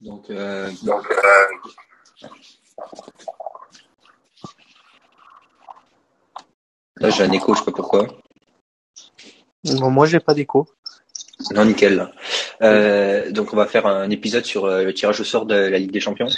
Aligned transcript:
Donc, 0.00 0.30
euh, 0.30 0.70
là, 6.96 7.10
j'ai 7.10 7.24
un 7.24 7.32
écho, 7.32 7.54
je 7.54 7.58
sais 7.60 7.64
pas 7.64 7.72
pourquoi. 7.72 8.06
Bon, 9.64 9.90
moi, 9.90 10.06
j'ai 10.06 10.20
pas 10.20 10.34
d'écho. 10.34 10.66
Non, 11.52 11.64
nickel. 11.64 12.12
Euh, 12.62 13.30
donc, 13.30 13.52
on 13.52 13.56
va 13.56 13.66
faire 13.66 13.86
un 13.86 14.10
épisode 14.10 14.44
sur 14.44 14.64
euh, 14.64 14.84
le 14.84 14.94
tirage 14.94 15.20
au 15.20 15.24
sort 15.24 15.46
de 15.46 15.54
la 15.54 15.78
Ligue 15.78 15.92
des 15.92 16.00
Champions. 16.00 16.28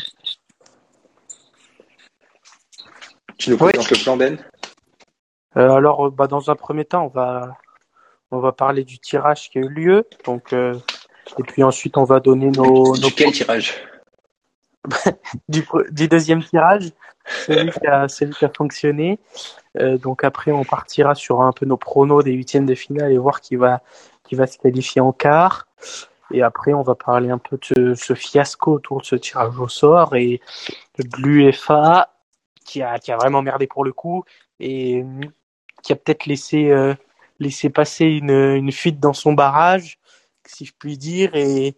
Tu 3.38 3.50
nous 3.50 3.56
Ouais. 3.56 3.72
présentes 3.72 3.90
le 3.90 4.02
plan, 4.02 4.16
Ben? 4.16 4.38
Euh, 5.56 5.70
alors, 5.70 6.06
euh, 6.06 6.10
bah, 6.10 6.26
dans 6.26 6.50
un 6.50 6.56
premier 6.56 6.84
temps, 6.84 7.04
on 7.04 7.08
va, 7.08 7.56
on 8.30 8.38
va 8.40 8.52
parler 8.52 8.84
du 8.84 8.98
tirage 8.98 9.48
qui 9.50 9.58
a 9.58 9.62
eu 9.62 9.68
lieu. 9.68 10.06
Donc, 10.24 10.52
euh, 10.52 10.74
et 11.38 11.42
puis 11.42 11.62
ensuite, 11.62 11.96
on 11.96 12.04
va 12.04 12.20
donner 12.20 12.50
nos, 12.50 12.94
nos 12.96 13.08
Du 13.08 13.12
quel 13.14 13.32
tirage? 13.32 13.74
Du, 15.48 16.08
deuxième 16.08 16.42
tirage, 16.42 16.90
celui 17.46 17.70
qui 17.70 17.86
a, 17.86 18.08
celui 18.08 18.32
qui 18.32 18.44
a 18.44 18.50
fonctionné. 18.54 19.18
Euh, 19.78 19.98
donc 19.98 20.24
après, 20.24 20.52
on 20.52 20.64
partira 20.64 21.14
sur 21.14 21.42
un 21.42 21.52
peu 21.52 21.66
nos 21.66 21.76
pronos 21.76 22.24
des 22.24 22.32
huitièmes 22.32 22.66
de 22.66 22.74
finale 22.74 23.12
et 23.12 23.18
voir 23.18 23.40
qui 23.40 23.56
va, 23.56 23.82
qui 24.24 24.34
va 24.34 24.46
se 24.46 24.58
qualifier 24.58 25.00
en 25.00 25.12
quart. 25.12 25.66
Et 26.32 26.42
après, 26.42 26.72
on 26.72 26.82
va 26.82 26.94
parler 26.94 27.30
un 27.30 27.38
peu 27.38 27.58
de 27.76 27.94
ce 27.94 28.14
fiasco 28.14 28.72
autour 28.72 29.00
de 29.00 29.06
ce 29.06 29.16
tirage 29.16 29.58
au 29.58 29.68
sort 29.68 30.16
et 30.16 30.40
de 30.98 31.04
l'UEFA 31.18 32.10
qui 32.64 32.82
a, 32.82 32.98
qui 32.98 33.12
a 33.12 33.16
vraiment 33.16 33.42
merdé 33.42 33.66
pour 33.66 33.84
le 33.84 33.92
coup 33.92 34.24
et 34.60 35.04
qui 35.82 35.92
a 35.92 35.96
peut-être 35.96 36.26
laissé, 36.26 36.70
euh, 36.70 36.94
laissé 37.38 37.68
passer 37.68 38.06
une, 38.06 38.30
une 38.30 38.72
fuite 38.72 39.00
dans 39.00 39.12
son 39.12 39.32
barrage, 39.32 39.98
si 40.54 40.64
je 40.66 40.72
puis 40.78 40.96
dire. 40.98 41.30
Et 41.34 41.74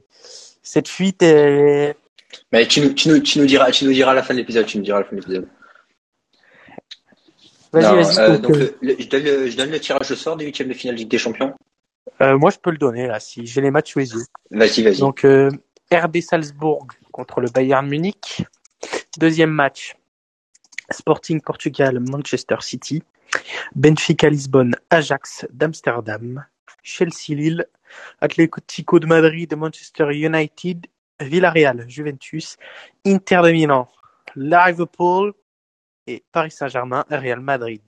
cette 0.62 0.88
fuite, 0.88 1.22
elle, 1.22 1.94
Mais 2.52 2.66
tu 2.66 2.80
nous, 2.80 2.92
tu, 2.92 3.08
nous, 3.08 3.18
tu 3.20 3.38
nous 3.38 3.46
diras, 3.46 3.70
tu 3.70 3.84
nous 3.84 3.92
diras 3.92 4.12
à 4.12 4.14
la 4.14 4.22
fin 4.22 4.34
de 4.34 4.38
l'épisode. 4.38 4.66
Tu 4.66 4.78
nous 4.78 4.84
diras 4.84 4.98
à 4.98 5.00
la 5.02 5.06
fin 5.08 5.16
de 5.16 5.20
l'épisode. 5.20 5.48
Vas-y, 7.72 7.94
vas-y. 7.94 8.18
euh, 8.18 8.28
donc, 8.38 8.42
donc, 8.42 8.56
le- 8.56 8.76
le- 8.82 8.96
je, 8.98 9.08
donne 9.08 9.22
le, 9.24 9.46
je 9.50 9.56
donne 9.56 9.70
le 9.70 9.80
tirage 9.80 10.10
au 10.10 10.14
sort 10.14 10.36
des 10.36 10.44
huitièmes 10.44 10.68
de 10.68 10.74
finale 10.74 10.96
Ligue 10.96 11.08
des 11.08 11.18
Champions. 11.18 11.54
euh, 12.20 12.36
moi, 12.36 12.50
je 12.50 12.58
peux 12.58 12.70
le 12.70 12.76
donner 12.78 13.06
là, 13.06 13.18
si 13.18 13.46
j'ai 13.46 13.60
les 13.60 13.70
matchs 13.70 13.92
sous 13.92 13.98
les 14.00 14.12
yeux. 14.12 14.22
Vas-y, 14.50 14.82
vas-y. 14.82 14.98
Donc, 14.98 15.24
euh, 15.24 15.50
RB 15.90 16.20
Salzbourg 16.20 16.86
contre 17.12 17.40
le 17.40 17.48
Bayern 17.48 17.86
Munich. 17.88 18.44
Deuxième 19.18 19.50
match, 19.50 19.94
Sporting 20.90 21.40
Portugal, 21.40 21.98
Manchester 22.00 22.56
City. 22.60 23.02
Benfica 23.74 24.28
Lisbonne, 24.28 24.76
Ajax 24.90 25.46
d'Amsterdam. 25.50 26.44
Chelsea 26.82 27.30
Lille, 27.34 27.66
Atlético 28.20 28.98
de 28.98 29.06
Madrid, 29.06 29.54
Manchester 29.54 30.10
United, 30.12 30.86
Villarreal, 31.20 31.88
Juventus, 31.88 32.56
Inter 33.06 33.40
de 33.44 33.52
Milan, 33.52 33.88
Liverpool 34.36 35.34
et 36.06 36.24
Paris 36.32 36.50
Saint-Germain, 36.50 37.04
Real 37.10 37.40
Madrid. 37.40 37.82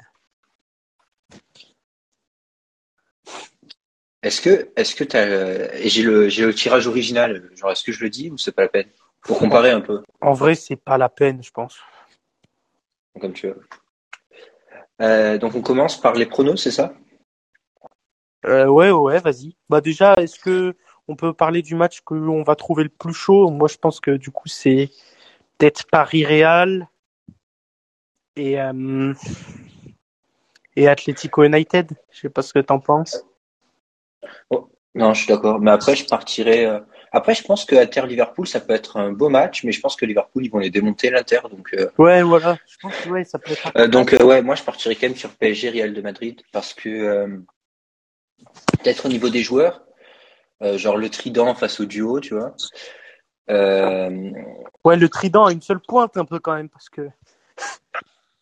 Est-ce 4.23 4.41
que, 4.41 4.71
est-ce 4.77 4.95
que 4.95 5.05
t'as, 5.05 5.77
j'ai 5.87 6.03
le, 6.03 6.29
j'ai 6.31 6.47
le 6.47 6.55
tirage 6.55 6.87
original. 6.87 7.51
Genre, 7.55 7.71
est-ce 7.71 7.85
que 7.85 7.93
je 7.93 8.03
le 8.03 8.09
dis 8.09 8.31
ou 8.31 8.39
c'est 8.39 8.53
pas 8.53 8.63
la 8.63 8.69
peine? 8.69 8.89
Pour 9.21 9.39
comparer 9.39 9.71
un 9.71 9.81
peu, 9.81 10.03
En 10.21 10.33
vrai, 10.33 10.55
c'est 10.55 10.77
pas 10.77 10.99
la 10.99 11.09
peine, 11.09 11.43
je 11.43 11.51
pense. 11.51 11.79
comme 13.21 13.33
tu 13.33 13.49
veux. 13.49 13.61
Euh, 15.01 15.39
donc, 15.39 15.55
on 15.55 15.63
commence 15.63 16.01
par 16.01 16.15
les 16.15 16.27
pronos, 16.27 16.63
c'est 16.63 16.71
ça? 16.71 16.95
Euh, 18.45 18.67
ouais, 18.67 18.91
ouais, 18.91 19.19
vas-y. 19.21 19.57
Bah 19.69 19.81
déjà, 19.81 20.15
est-ce 20.15 20.39
que 20.39 20.75
on 21.09 21.17
peut 21.17 21.33
parler 21.33 21.63
du 21.63 21.75
match 21.75 22.01
que 22.03 22.15
on 22.15 22.43
va 22.43 22.57
trouver 22.57 22.83
le 22.85 22.89
plus 22.91 23.15
chaud? 23.15 23.51
Moi, 23.51 23.69
je 23.69 23.77
pense 23.77 24.01
que 24.01 24.13
du 24.13 24.31
coup, 24.31 24.49
c'est 24.49 24.91
peut-être 25.59 25.85
Paris-Real 25.91 26.89
et 28.37 28.61
euh, 28.61 29.13
et 30.77 30.89
Atlético 30.89 31.45
United. 31.45 31.91
Je 32.11 32.21
sais 32.21 32.29
pas 32.29 32.43
ce 32.43 32.53
que 32.53 32.59
t'en 32.59 32.81
penses. 32.81 33.25
Non, 34.97 35.13
je 35.13 35.23
suis 35.25 35.29
d'accord. 35.29 35.59
Mais 35.61 35.73
après, 35.73 35.97
je 35.97 36.07
partirais. 36.07 36.67
euh, 36.67 36.79
Après, 37.11 37.35
je 37.35 37.43
pense 37.43 37.65
que 37.65 37.75
Inter 37.75 38.07
Liverpool, 38.07 38.47
ça 38.47 38.61
peut 38.61 38.73
être 38.75 38.97
un 38.97 39.11
beau 39.13 39.29
match, 39.29 39.65
mais 39.65 39.73
je 39.73 39.81
pense 39.81 39.97
que 39.97 40.07
Liverpool, 40.07 40.45
ils 40.45 40.51
vont 40.51 40.61
les 40.61 40.71
démonter 40.71 41.11
l'Inter. 41.11 41.41
Donc, 41.51 41.75
euh, 41.75 41.89
Ouais, 41.99 42.23
voilà. 42.23 42.57
Je 42.69 42.77
pense 42.81 42.95
que 42.99 43.09
ouais, 43.09 43.25
ça 43.25 43.41
peut 43.41 43.51
être. 43.53 43.73
euh, 43.77 43.89
donc, 43.89 44.15
ouais, 44.23 44.41
moi, 44.43 44.55
je 44.55 44.63
partirais 44.63 44.95
quand 44.95 45.09
même 45.09 45.17
sur 45.17 45.31
PSG 45.31 45.71
Real 45.71 45.93
de 45.95 46.01
Madrid 46.01 46.41
parce 46.53 46.75
que 46.75 46.89
euh, 46.89 47.27
peut-être 48.85 49.07
au 49.07 49.09
niveau 49.09 49.31
des 49.31 49.43
joueurs, 49.43 49.83
euh, 50.63 50.77
genre 50.79 50.97
le 50.97 51.09
trident 51.09 51.55
face 51.55 51.81
au 51.81 51.87
duo, 51.87 52.21
tu 52.21 52.35
vois. 52.35 52.55
Euh, 53.51 54.31
Ouais, 54.85 54.97
le 54.97 55.09
trident 55.09 55.47
a 55.47 55.53
une 55.53 55.63
seule 55.63 55.81
pointe 55.81 56.17
un 56.19 56.27
peu 56.27 56.39
quand 56.39 56.55
même 56.55 56.69
parce 56.69 56.91
que 56.91 57.09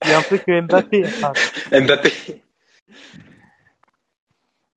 il 0.04 0.10
a 0.10 0.18
un 0.18 0.22
peu 0.22 0.38
que 0.38 0.60
Mbappé. 0.60 1.04
Enfin, 1.06 1.32
Mbappé. 1.80 2.12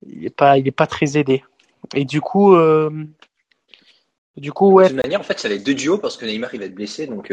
il 0.02 0.24
est 0.24 0.30
pas, 0.30 0.56
il 0.58 0.68
est 0.68 0.72
pas 0.72 0.86
très 0.86 1.18
aidé. 1.18 1.42
Et 1.94 2.04
du 2.04 2.20
coup, 2.20 2.54
euh, 2.54 2.90
du 4.36 4.52
coup, 4.52 4.68
De 4.70 4.74
ouais. 4.74 4.88
toute 4.88 5.02
manière, 5.02 5.18
en 5.20 5.24
fait, 5.24 5.40
ça 5.40 5.48
va 5.48 5.56
être 5.56 5.64
deux 5.64 5.74
duos 5.74 5.98
parce 5.98 6.16
que 6.16 6.24
Neymar, 6.24 6.54
il 6.54 6.60
va 6.60 6.66
être 6.66 6.74
blessé. 6.74 7.08
Donc, 7.08 7.32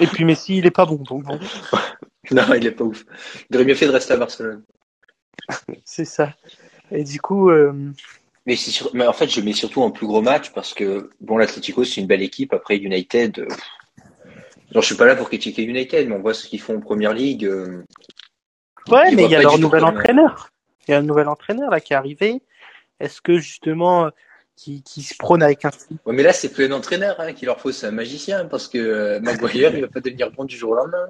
Et 0.00 0.06
puis 0.06 0.24
Messi, 0.26 0.58
il 0.58 0.66
est 0.66 0.70
pas 0.70 0.84
bon. 0.84 0.96
Donc 0.96 1.24
bon. 1.24 1.40
non, 2.30 2.52
il 2.54 2.66
est 2.66 2.72
pas 2.72 2.84
ouf. 2.84 3.04
Il 3.48 3.56
aurait 3.56 3.64
mieux 3.64 3.74
fait 3.74 3.86
de 3.86 3.92
rester 3.92 4.12
à 4.12 4.18
Barcelone. 4.18 4.62
C'est 5.84 6.04
ça. 6.04 6.34
Et 6.90 7.04
du 7.04 7.20
coup, 7.20 7.50
euh, 7.50 7.72
Mais, 8.46 8.56
c'est 8.56 8.70
sur- 8.70 8.94
mais 8.94 9.06
en 9.06 9.12
fait, 9.12 9.28
je 9.28 9.40
mets 9.40 9.52
surtout 9.52 9.82
en 9.82 9.90
plus 9.90 10.06
gros 10.06 10.22
match 10.22 10.52
parce 10.52 10.72
que, 10.74 11.10
bon, 11.20 11.36
l'Atlético, 11.36 11.84
c'est 11.84 12.00
une 12.00 12.06
belle 12.06 12.22
équipe. 12.22 12.52
Après, 12.52 12.76
United, 12.76 13.40
euh, 13.40 13.48
genre, 14.72 14.82
je 14.82 14.86
suis 14.86 14.96
pas 14.96 15.06
là 15.06 15.16
pour 15.16 15.28
critiquer 15.28 15.62
United, 15.62 16.08
mais 16.08 16.14
on 16.16 16.20
voit 16.20 16.34
ce 16.34 16.46
qu'ils 16.46 16.60
font 16.60 16.76
en 16.76 16.80
première 16.80 17.12
ligue. 17.12 17.44
euh, 17.44 17.84
ouais, 18.88 19.10
Ils 19.10 19.16
mais 19.16 19.24
il 19.24 19.30
y 19.30 19.34
a 19.34 19.42
leur 19.42 19.58
nouvel 19.58 19.84
entraîneur. 19.84 20.50
Il 20.86 20.92
y 20.92 20.94
a 20.94 20.98
un 20.98 21.02
nouvel 21.02 21.28
entraîneur 21.28 21.70
là 21.70 21.80
qui 21.80 21.92
est 21.92 21.96
arrivé. 21.96 22.40
Est-ce 23.00 23.20
que 23.20 23.38
justement, 23.38 24.10
qui, 24.58 24.82
qui 24.82 25.02
se 25.02 25.14
prône 25.16 25.42
avec 25.42 25.64
un 25.64 25.70
Ouais, 26.04 26.12
mais 26.12 26.24
là, 26.24 26.32
c'est 26.32 26.52
plus 26.52 26.64
un 26.64 26.72
entraîneur 26.72 27.20
hein, 27.20 27.32
qu'il 27.32 27.46
leur 27.46 27.60
faut, 27.60 27.70
c'est 27.70 27.86
un 27.86 27.92
magicien 27.92 28.44
parce 28.44 28.66
que 28.66 28.78
euh, 28.78 29.20
Maguire, 29.20 29.72
il 29.74 29.82
va 29.82 29.88
pas 29.88 30.00
devenir 30.00 30.32
bon 30.32 30.44
du 30.44 30.56
jour 30.56 30.72
au 30.72 30.74
lendemain. 30.74 31.08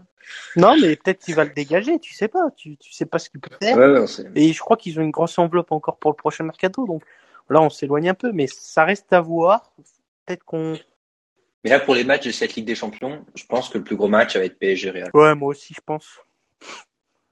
Non, 0.55 0.77
mais 0.79 0.97
peut-être 0.97 1.25
qu'il 1.25 1.35
va 1.35 1.45
le 1.45 1.55
dégager. 1.55 1.99
Tu 1.99 2.13
sais 2.13 2.29
pas. 2.29 2.51
Tu, 2.57 2.77
tu 2.77 2.93
sais 2.93 3.07
pas 3.07 3.19
ce 3.19 3.31
qu'il 3.31 3.41
peut 3.41 3.57
faire. 3.61 3.79
Ouais. 3.79 4.05
Et 4.35 4.53
je 4.53 4.61
crois 4.61 4.77
qu'ils 4.77 5.01
ont 5.01 5.03
une 5.03 5.11
grosse 5.11 5.39
enveloppe 5.39 5.73
encore 5.73 5.97
pour 5.97 6.11
le 6.11 6.17
prochain 6.17 6.45
mercato. 6.45 6.87
Donc 6.87 7.03
là, 7.49 7.63
on 7.63 7.71
s'éloigne 7.71 8.11
un 8.11 8.15
peu, 8.15 8.33
mais 8.33 8.47
ça 8.47 8.85
reste 8.85 9.13
à 9.15 9.23
voir. 9.23 9.73
Peut-être 10.27 10.45
qu'on. 10.45 10.79
Mais 11.65 11.71
là, 11.71 11.81
pour 11.81 11.95
les 11.95 12.05
matchs 12.05 12.27
de 12.27 12.31
cette 12.31 12.55
Ligue 12.55 12.67
des 12.67 12.75
Champions, 12.75 13.25
je 13.35 13.47
pense 13.47 13.71
que 13.71 13.79
le 13.79 13.85
plus 13.85 13.97
gros 13.97 14.09
match, 14.09 14.37
va 14.37 14.45
être 14.45 14.59
PSG 14.59 14.91
Real. 14.91 15.11
Ouais, 15.15 15.35
moi 15.35 15.49
aussi, 15.49 15.73
je 15.75 15.81
pense. 15.81 16.07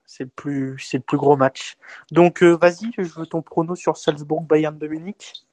C'est 0.06 0.25
le 0.25 0.31
plus, 0.31 0.78
c'est 0.78 0.97
le 0.97 1.03
plus 1.03 1.19
gros 1.19 1.37
match. 1.37 1.77
Donc, 2.10 2.43
euh, 2.43 2.56
vas-y, 2.56 2.91
je 2.97 3.03
veux 3.03 3.27
ton 3.27 3.43
prono 3.43 3.75
sur 3.75 3.98
Salzbourg 3.98 4.41
Bayern 4.41 4.78
de 4.78 4.88
Munich. 4.88 5.46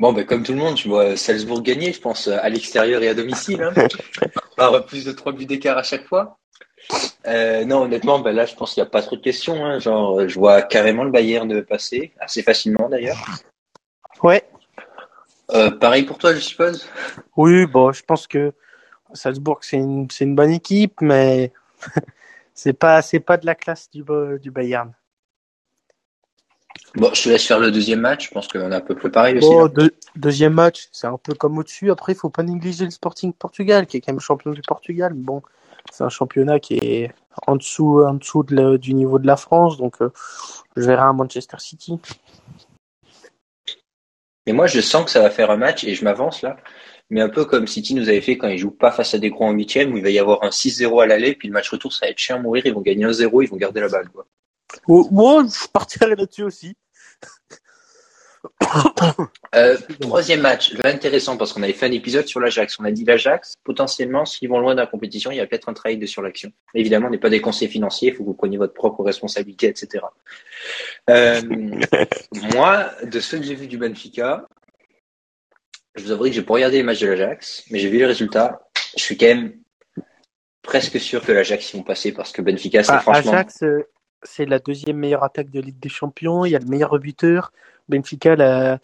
Bon, 0.00 0.12
ben, 0.12 0.24
comme 0.24 0.42
tout 0.42 0.52
le 0.52 0.58
monde, 0.58 0.74
tu 0.74 0.88
vois 0.88 1.16
Salzbourg 1.16 1.62
gagner, 1.62 1.92
je 1.92 2.00
pense, 2.00 2.28
à 2.28 2.48
l'extérieur 2.48 3.02
et 3.02 3.08
à 3.08 3.14
domicile. 3.14 3.62
Hein, 3.62 3.72
par 4.56 4.84
plus 4.86 5.04
de 5.04 5.12
trois 5.12 5.32
buts 5.32 5.46
d'écart 5.46 5.78
à 5.78 5.82
chaque 5.82 6.06
fois. 6.06 6.38
Euh, 7.26 7.64
non, 7.64 7.82
honnêtement, 7.82 8.18
ben 8.18 8.32
là, 8.32 8.46
je 8.46 8.54
pense 8.54 8.74
qu'il 8.74 8.82
n'y 8.82 8.86
a 8.86 8.90
pas 8.90 9.02
trop 9.02 9.16
de 9.16 9.22
questions. 9.22 9.64
Hein, 9.64 9.78
genre, 9.78 10.28
je 10.28 10.38
vois 10.38 10.62
carrément 10.62 11.04
le 11.04 11.10
Bayern 11.10 11.62
passer, 11.62 12.12
assez 12.20 12.42
facilement 12.42 12.88
d'ailleurs. 12.88 13.18
Ouais. 14.22 14.44
Euh, 15.52 15.70
pareil 15.70 16.04
pour 16.04 16.18
toi, 16.18 16.34
je 16.34 16.40
suppose? 16.40 16.88
Oui, 17.36 17.66
bon, 17.66 17.92
je 17.92 18.02
pense 18.02 18.26
que 18.26 18.52
Salzbourg 19.12 19.58
c'est 19.62 19.76
une, 19.76 20.10
c'est 20.10 20.24
une 20.24 20.34
bonne 20.34 20.50
équipe, 20.50 21.00
mais 21.00 21.52
c'est 22.54 22.72
pas, 22.72 23.02
c'est 23.02 23.20
pas 23.20 23.36
de 23.36 23.46
la 23.46 23.54
classe 23.54 23.90
du, 23.90 24.04
du 24.40 24.50
Bayern. 24.50 24.92
Bon, 26.94 27.12
je 27.12 27.22
te 27.24 27.28
laisse 27.28 27.46
faire 27.46 27.58
le 27.58 27.70
deuxième 27.70 28.00
match. 28.00 28.28
Je 28.28 28.30
pense 28.32 28.46
qu'on 28.48 28.70
a 28.70 28.76
à 28.76 28.80
peu 28.80 28.94
près 28.94 29.10
pareil 29.10 29.38
aussi. 29.38 29.48
Bon, 29.48 29.66
deux- 29.66 29.94
deuxième 30.16 30.52
match, 30.54 30.88
c'est 30.92 31.06
un 31.06 31.18
peu 31.18 31.34
comme 31.34 31.58
au-dessus. 31.58 31.90
Après, 31.90 32.12
il 32.12 32.16
faut 32.18 32.30
pas 32.30 32.42
négliger 32.42 32.84
le 32.84 32.90
Sporting 32.90 33.32
Portugal, 33.32 33.86
qui 33.86 33.96
est 33.96 34.00
quand 34.00 34.12
même 34.12 34.20
champion 34.20 34.52
du 34.52 34.62
Portugal. 34.62 35.12
Bon, 35.14 35.42
c'est 35.92 36.04
un 36.04 36.08
championnat 36.08 36.60
qui 36.60 36.74
est 36.76 37.12
en 37.46 37.56
dessous, 37.56 38.00
en 38.04 38.14
dessous 38.14 38.44
de 38.44 38.54
la- 38.54 38.78
du 38.78 38.94
niveau 38.94 39.18
de 39.18 39.26
la 39.26 39.36
France, 39.36 39.76
donc 39.76 40.00
euh, 40.02 40.10
je 40.76 40.82
verrai 40.82 41.02
un 41.02 41.12
Manchester 41.12 41.56
City. 41.58 41.98
Mais 44.46 44.52
moi, 44.52 44.66
je 44.66 44.80
sens 44.80 45.04
que 45.04 45.10
ça 45.10 45.20
va 45.20 45.30
faire 45.30 45.50
un 45.50 45.56
match 45.56 45.84
et 45.84 45.94
je 45.94 46.04
m'avance 46.04 46.42
là. 46.42 46.56
Mais 47.10 47.20
un 47.20 47.28
peu 47.28 47.44
comme 47.44 47.66
City 47.66 47.94
nous 47.94 48.08
avait 48.08 48.20
fait 48.20 48.36
quand 48.38 48.48
ils 48.48 48.58
jouent 48.58 48.70
pas 48.70 48.90
face 48.90 49.14
à 49.14 49.18
des 49.18 49.30
gros 49.30 49.44
en 49.46 49.52
huitième, 49.52 49.92
où 49.92 49.96
il 49.96 50.02
va 50.02 50.10
y 50.10 50.18
avoir 50.18 50.42
un 50.42 50.50
6-0 50.50 51.00
à 51.00 51.06
l'aller, 51.06 51.34
puis 51.34 51.48
le 51.48 51.54
match 51.54 51.70
retour, 51.70 51.92
ça 51.92 52.06
va 52.06 52.10
être 52.10 52.18
chiant 52.18 52.36
à 52.36 52.40
mourir. 52.40 52.64
Ils 52.66 52.74
vont 52.74 52.80
gagner 52.80 53.04
1-0, 53.06 53.42
ils 53.42 53.48
vont 53.48 53.56
garder 53.56 53.80
la 53.80 53.88
balle. 53.88 54.08
Quoi. 54.10 54.26
Oh, 54.88 55.08
Moi, 55.12 55.44
je 55.44 55.68
partirai 55.68 56.14
là-dessus 56.16 56.42
aussi. 56.42 56.76
Euh, 59.54 59.76
troisième 60.00 60.40
match, 60.40 60.74
intéressant 60.82 61.36
parce 61.36 61.52
qu'on 61.52 61.62
avait 61.62 61.72
fait 61.72 61.86
un 61.86 61.92
épisode 61.92 62.26
sur 62.26 62.40
l'Ajax. 62.40 62.76
On 62.80 62.84
a 62.84 62.90
dit 62.90 63.04
l'Ajax, 63.04 63.54
potentiellement, 63.62 64.24
s'ils 64.24 64.48
vont 64.48 64.58
loin 64.58 64.74
de 64.74 64.80
la 64.80 64.86
compétition, 64.88 65.30
il 65.30 65.36
y 65.36 65.40
a 65.40 65.46
peut-être 65.46 65.68
un 65.68 65.74
trade 65.74 66.04
sur 66.06 66.22
l'action. 66.22 66.50
Évidemment, 66.74 67.06
on 67.06 67.10
n'est 67.10 67.18
pas 67.18 67.30
des 67.30 67.40
conseillers 67.40 67.70
financiers, 67.70 68.08
il 68.08 68.16
faut 68.16 68.24
que 68.24 68.28
vous 68.28 68.34
preniez 68.34 68.56
votre 68.56 68.74
propre 68.74 69.04
responsabilité, 69.04 69.68
etc. 69.68 70.04
Euh, 71.08 71.40
moi, 72.52 72.90
de 73.04 73.20
ce 73.20 73.36
que 73.36 73.44
j'ai 73.44 73.54
vu 73.54 73.68
du 73.68 73.78
Benfica, 73.78 74.44
je 75.94 76.02
vous 76.02 76.10
avouerai 76.10 76.30
que 76.30 76.36
j'ai 76.36 76.42
pas 76.42 76.54
regardé 76.54 76.78
les 76.78 76.82
matchs 76.82 77.00
de 77.00 77.06
l'Ajax, 77.06 77.64
mais 77.70 77.78
j'ai 77.78 77.88
vu 77.88 77.98
les 77.98 78.06
résultats. 78.06 78.68
Je 78.96 79.02
suis 79.02 79.16
quand 79.16 79.26
même 79.26 79.52
presque 80.62 80.98
sûr 80.98 81.24
que 81.24 81.30
l'Ajax 81.30 81.72
ils 81.72 81.76
vont 81.76 81.84
passer 81.84 82.10
parce 82.10 82.32
que 82.32 82.42
Benfica, 82.42 82.82
c'est 82.82 82.90
Ah, 82.90 83.00
franchement. 83.00 83.32
Ajax, 83.34 83.62
euh, 83.62 83.86
c'est 84.24 84.46
la 84.46 84.58
deuxième 84.58 84.96
meilleure 84.96 85.24
attaque 85.24 85.50
de 85.50 85.60
Ligue 85.60 85.78
des 85.78 85.88
Champions. 85.88 86.44
Il 86.44 86.50
y 86.50 86.56
a 86.56 86.58
le 86.58 86.66
meilleur 86.66 86.98
buteur. 86.98 87.52
Benfica, 87.88 88.34
la, 88.36 88.78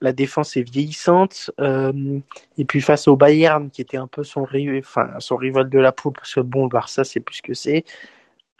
la 0.00 0.12
défense 0.12 0.56
est 0.56 0.62
vieillissante. 0.62 1.50
Euh, 1.60 2.20
et 2.58 2.64
puis 2.64 2.80
face 2.80 3.08
au 3.08 3.16
Bayern, 3.16 3.70
qui 3.70 3.80
était 3.82 3.96
un 3.96 4.06
peu 4.06 4.24
son, 4.24 4.44
ri- 4.44 4.78
enfin, 4.78 5.10
son 5.18 5.36
rival 5.36 5.68
de 5.68 5.78
la 5.78 5.92
poule, 5.92 6.12
parce 6.12 6.34
que 6.34 6.40
bon, 6.40 6.64
le 6.64 6.68
Barça, 6.68 7.04
c'est 7.04 7.20
plus 7.20 7.36
ce 7.36 7.42
que 7.42 7.54
c'est. 7.54 7.84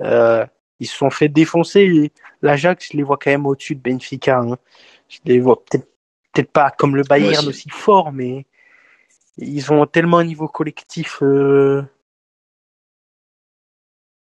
Euh, 0.00 0.44
ils 0.81 0.87
se 0.87 0.97
sont 0.97 1.11
fait 1.11 1.29
défoncer. 1.29 2.11
L'Ajax, 2.43 2.88
je 2.93 2.97
les 2.97 3.03
vois 3.03 3.17
quand 3.17 3.31
même 3.31 3.47
au-dessus 3.47 3.77
de 3.77 3.81
Benfica. 3.81 4.38
hein. 4.41 4.56
Je 5.09 5.19
les 5.25 5.38
vois 5.38 5.62
peut-être 5.65 5.88
peut-être 6.32 6.50
pas 6.50 6.73
comme 6.73 6.97
le 6.97 7.05
Bayern 7.05 7.47
aussi. 7.47 7.49
aussi 7.49 7.70
fort, 7.70 8.11
mais 8.11 8.44
ils 9.38 9.73
ont 9.73 9.87
tellement 9.87 10.19
un 10.19 10.25
niveau 10.25 10.49
collectif 10.49 11.23
euh, 11.23 11.85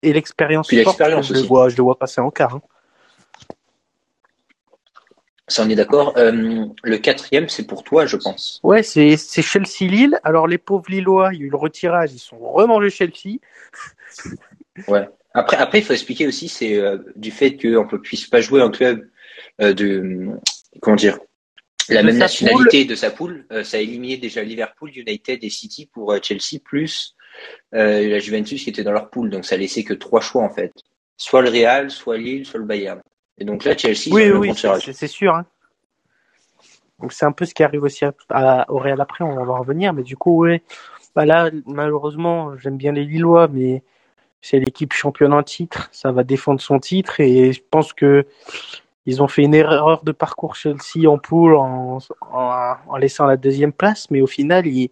et 0.03 0.13
l'expérience 0.13 0.69
forte 0.69 0.97
je 1.23 1.33
aussi. 1.33 1.47
vois, 1.47 1.69
je 1.69 1.75
les 1.75 1.81
vois 1.83 1.97
passer 1.97 2.21
en 2.21 2.31
quart. 2.31 2.55
hein. 2.55 2.61
Ça, 5.49 5.63
on 5.63 5.69
est 5.69 5.75
d'accord. 5.75 6.17
Euh, 6.17 6.65
le 6.83 6.97
quatrième, 6.97 7.47
c'est 7.47 7.65
pour 7.65 7.83
toi, 7.85 8.05
je 8.05 8.17
pense. 8.17 8.59
Ouais, 8.63 8.83
c'est 8.83 9.15
c'est 9.15 9.41
Chelsea-Lille. 9.41 10.19
Alors 10.23 10.45
les 10.45 10.57
pauvres 10.57 10.89
Lillois, 10.89 11.29
il 11.33 11.39
y 11.39 11.43
a 11.43 11.45
eu 11.45 11.49
le 11.49 11.55
retirage, 11.57 12.11
ils 12.11 12.19
sont 12.19 12.37
remangés 12.39 12.89
Chelsea. 12.89 13.37
Ouais. 14.87 15.09
Après, 15.33 15.57
après, 15.57 15.79
il 15.79 15.83
faut 15.83 15.93
expliquer 15.93 16.27
aussi, 16.27 16.47
c'est 16.49 16.75
euh, 16.77 16.99
du 17.15 17.31
fait 17.31 17.57
qu'on 17.57 17.87
ne 17.91 17.97
puisse 17.97 18.27
pas 18.27 18.41
jouer 18.41 18.61
en 18.61 18.69
club 18.69 19.09
euh, 19.59 19.73
de 19.73 20.27
comment 20.83 20.95
dire 20.95 21.17
la 21.89 22.01
De 22.03 22.07
même 22.07 22.17
nationalité 22.17 22.85
de 22.85 22.93
sa 22.93 23.09
poule. 23.09 23.47
ça 23.63 23.77
a 23.77 23.79
éliminé 23.79 24.17
déjà 24.17 24.43
Liverpool, 24.43 24.91
United 24.95 25.43
et 25.43 25.49
City 25.49 25.87
pour 25.91 26.15
Chelsea 26.21 26.59
plus 26.63 27.15
euh, 27.73 28.07
la 28.07 28.19
Juventus 28.19 28.63
qui 28.63 28.69
était 28.69 28.83
dans 28.83 28.91
leur 28.91 29.09
poule. 29.09 29.29
Donc 29.29 29.45
ça 29.45 29.57
laissait 29.57 29.83
que 29.83 29.93
trois 29.93 30.21
choix 30.21 30.43
en 30.43 30.49
fait, 30.49 30.71
soit 31.17 31.41
le 31.41 31.49
Real, 31.49 31.91
soit 31.91 32.17
Lille, 32.17 32.45
soit 32.45 32.59
le 32.59 32.65
Bayern. 32.65 33.01
Et 33.37 33.45
donc 33.45 33.63
là, 33.63 33.77
Chelsea, 33.77 34.11
oui, 34.11 34.31
oui, 34.31 34.53
c'est- 34.55 35.07
sûr. 35.07 35.35
hein. 35.35 35.45
Donc 36.99 37.13
c'est 37.13 37.25
un 37.25 37.31
peu 37.31 37.45
ce 37.45 37.53
qui 37.53 37.63
arrive 37.63 37.83
aussi 37.83 38.05
à, 38.05 38.13
à- 38.29 38.71
au 38.71 38.79
Real 38.79 38.99
après, 38.99 39.23
on 39.23 39.35
va 39.45 39.53
en 39.53 39.59
revenir. 39.59 39.93
Mais 39.93 40.03
du 40.03 40.17
coup, 40.17 40.43
ouais, 40.43 40.63
bah 41.15 41.25
là, 41.25 41.51
malheureusement, 41.65 42.57
j'aime 42.57 42.77
bien 42.77 42.91
les 42.91 43.05
Lillois, 43.05 43.47
mais 43.47 43.83
c'est 44.41 44.59
l'équipe 44.59 44.93
championne 44.93 45.33
en 45.33 45.43
titre, 45.43 45.89
ça 45.91 46.11
va 46.11 46.23
défendre 46.23 46.61
son 46.61 46.79
titre 46.79 47.19
et 47.19 47.53
je 47.53 47.61
pense 47.69 47.91
que 47.93 48.25
ils 49.05 49.21
ont 49.23 49.27
fait 49.27 49.43
une 49.43 49.55
erreur 49.55 50.03
de 50.03 50.11
parcours 50.11 50.55
Chelsea 50.55 51.07
en 51.07 51.17
poule 51.17 51.55
en, 51.55 51.99
en, 52.31 52.75
en 52.87 52.97
laissant 52.97 53.25
la 53.25 53.37
deuxième 53.37 53.71
place, 53.71 54.11
mais 54.11 54.21
au 54.21 54.27
final, 54.27 54.67
ils 54.67 54.91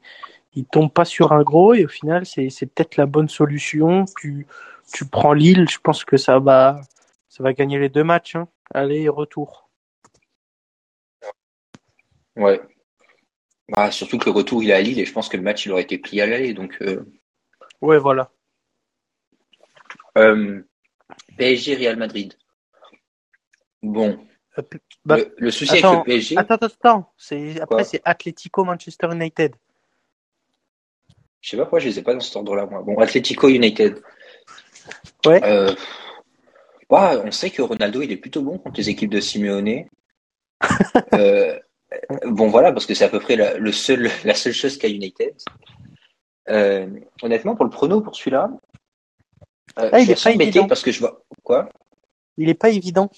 ils 0.55 0.65
tombent 0.65 0.91
pas 0.91 1.05
sur 1.05 1.31
un 1.33 1.43
gros 1.43 1.73
et 1.73 1.85
au 1.85 1.89
final, 1.89 2.25
c'est 2.25 2.49
c'est 2.49 2.65
peut-être 2.65 2.97
la 2.97 3.05
bonne 3.05 3.29
solution. 3.29 4.05
Tu 4.19 4.47
tu 4.93 5.05
prends 5.05 5.33
Lille, 5.33 5.67
je 5.69 5.79
pense 5.79 6.05
que 6.05 6.17
ça 6.17 6.39
va 6.39 6.81
ça 7.29 7.43
va 7.43 7.53
gagner 7.53 7.77
les 7.79 7.89
deux 7.89 8.03
matchs, 8.03 8.35
hein. 8.35 8.47
aller 8.73 9.01
et 9.01 9.09
retour. 9.09 9.69
Ouais. 12.35 12.61
Bah, 13.69 13.91
surtout 13.91 14.17
que 14.17 14.25
le 14.25 14.31
retour, 14.31 14.61
il 14.63 14.69
est 14.69 14.73
à 14.73 14.81
Lille 14.81 14.99
et 14.99 15.05
je 15.05 15.13
pense 15.13 15.27
que 15.29 15.37
le 15.37 15.43
match, 15.43 15.65
il 15.65 15.71
aurait 15.71 15.81
été 15.81 15.97
pris 15.97 16.21
à 16.21 16.27
l'aller. 16.27 16.53
Donc, 16.53 16.77
euh, 16.81 17.03
Ouais, 17.81 17.97
voilà. 17.97 18.31
euh, 20.17 20.61
PSG, 21.37 21.75
Real 21.75 21.97
Madrid. 21.97 22.37
Bon, 23.81 24.19
Euh, 24.57 24.61
bah, 25.03 25.17
le, 25.17 25.33
le 25.37 25.51
souci 25.51 25.77
attends, 25.77 25.93
avec 26.01 26.07
le 26.07 26.13
PSG, 26.13 26.37
Attends, 26.37 26.55
attends, 26.55 26.65
attends. 26.67 27.13
C'est 27.17 27.59
après 27.59 27.83
c'est 27.83 28.01
Atletico 28.05 28.63
Manchester 28.63 29.07
United. 29.11 29.55
Je 31.45 31.51
sais 31.51 31.57
pas 31.57 31.63
pourquoi 31.65 31.77
je 31.79 31.87
les 31.87 31.99
ai 31.99 32.01
pas 32.01 32.15
dans 32.15 32.19
cet 32.19 32.35
ordre-là, 32.35 32.65
moi. 32.65 32.81
Bon, 32.81 32.97
Atletico 32.97 33.47
United. 33.47 34.01
Ouais. 35.27 35.39
Euh, 35.43 35.75
bah, 36.89 37.21
on 37.23 37.29
sait 37.29 37.51
que 37.51 37.61
Ronaldo, 37.61 38.01
il 38.01 38.11
est 38.11 38.17
plutôt 38.17 38.41
bon 38.41 38.57
contre 38.57 38.77
les 38.77 38.89
équipes 38.89 39.11
de 39.11 39.19
Simeone. 39.19 39.85
Euh, 41.13 41.59
bon, 42.25 42.47
voilà, 42.47 42.71
parce 42.71 42.87
que 42.87 42.95
c'est 42.95 43.05
à 43.05 43.09
peu 43.09 43.19
près 43.19 43.35
la, 43.35 43.57
le 43.59 43.71
seul, 43.71 44.09
la 44.25 44.33
seule 44.33 44.53
chose 44.53 44.77
qu'a 44.77 44.87
United. 44.87 45.33
Euh, 46.49 46.87
honnêtement, 47.21 47.55
pour 47.55 47.63
le 47.63 47.69
prono, 47.69 48.01
pour 48.01 48.15
celui-là, 48.15 48.49
Ah, 49.75 49.99
il 49.99 50.07
je 50.07 50.11
est 50.13 50.23
pas 50.23 50.31
évident. 50.31 50.67
parce 50.67 50.81
que 50.81 50.91
je 50.91 50.99
vois. 50.99 51.21
Quoi? 51.43 51.69
Il 52.37 52.49
est 52.49 52.55
pas 52.55 52.69
évident. 52.69 53.11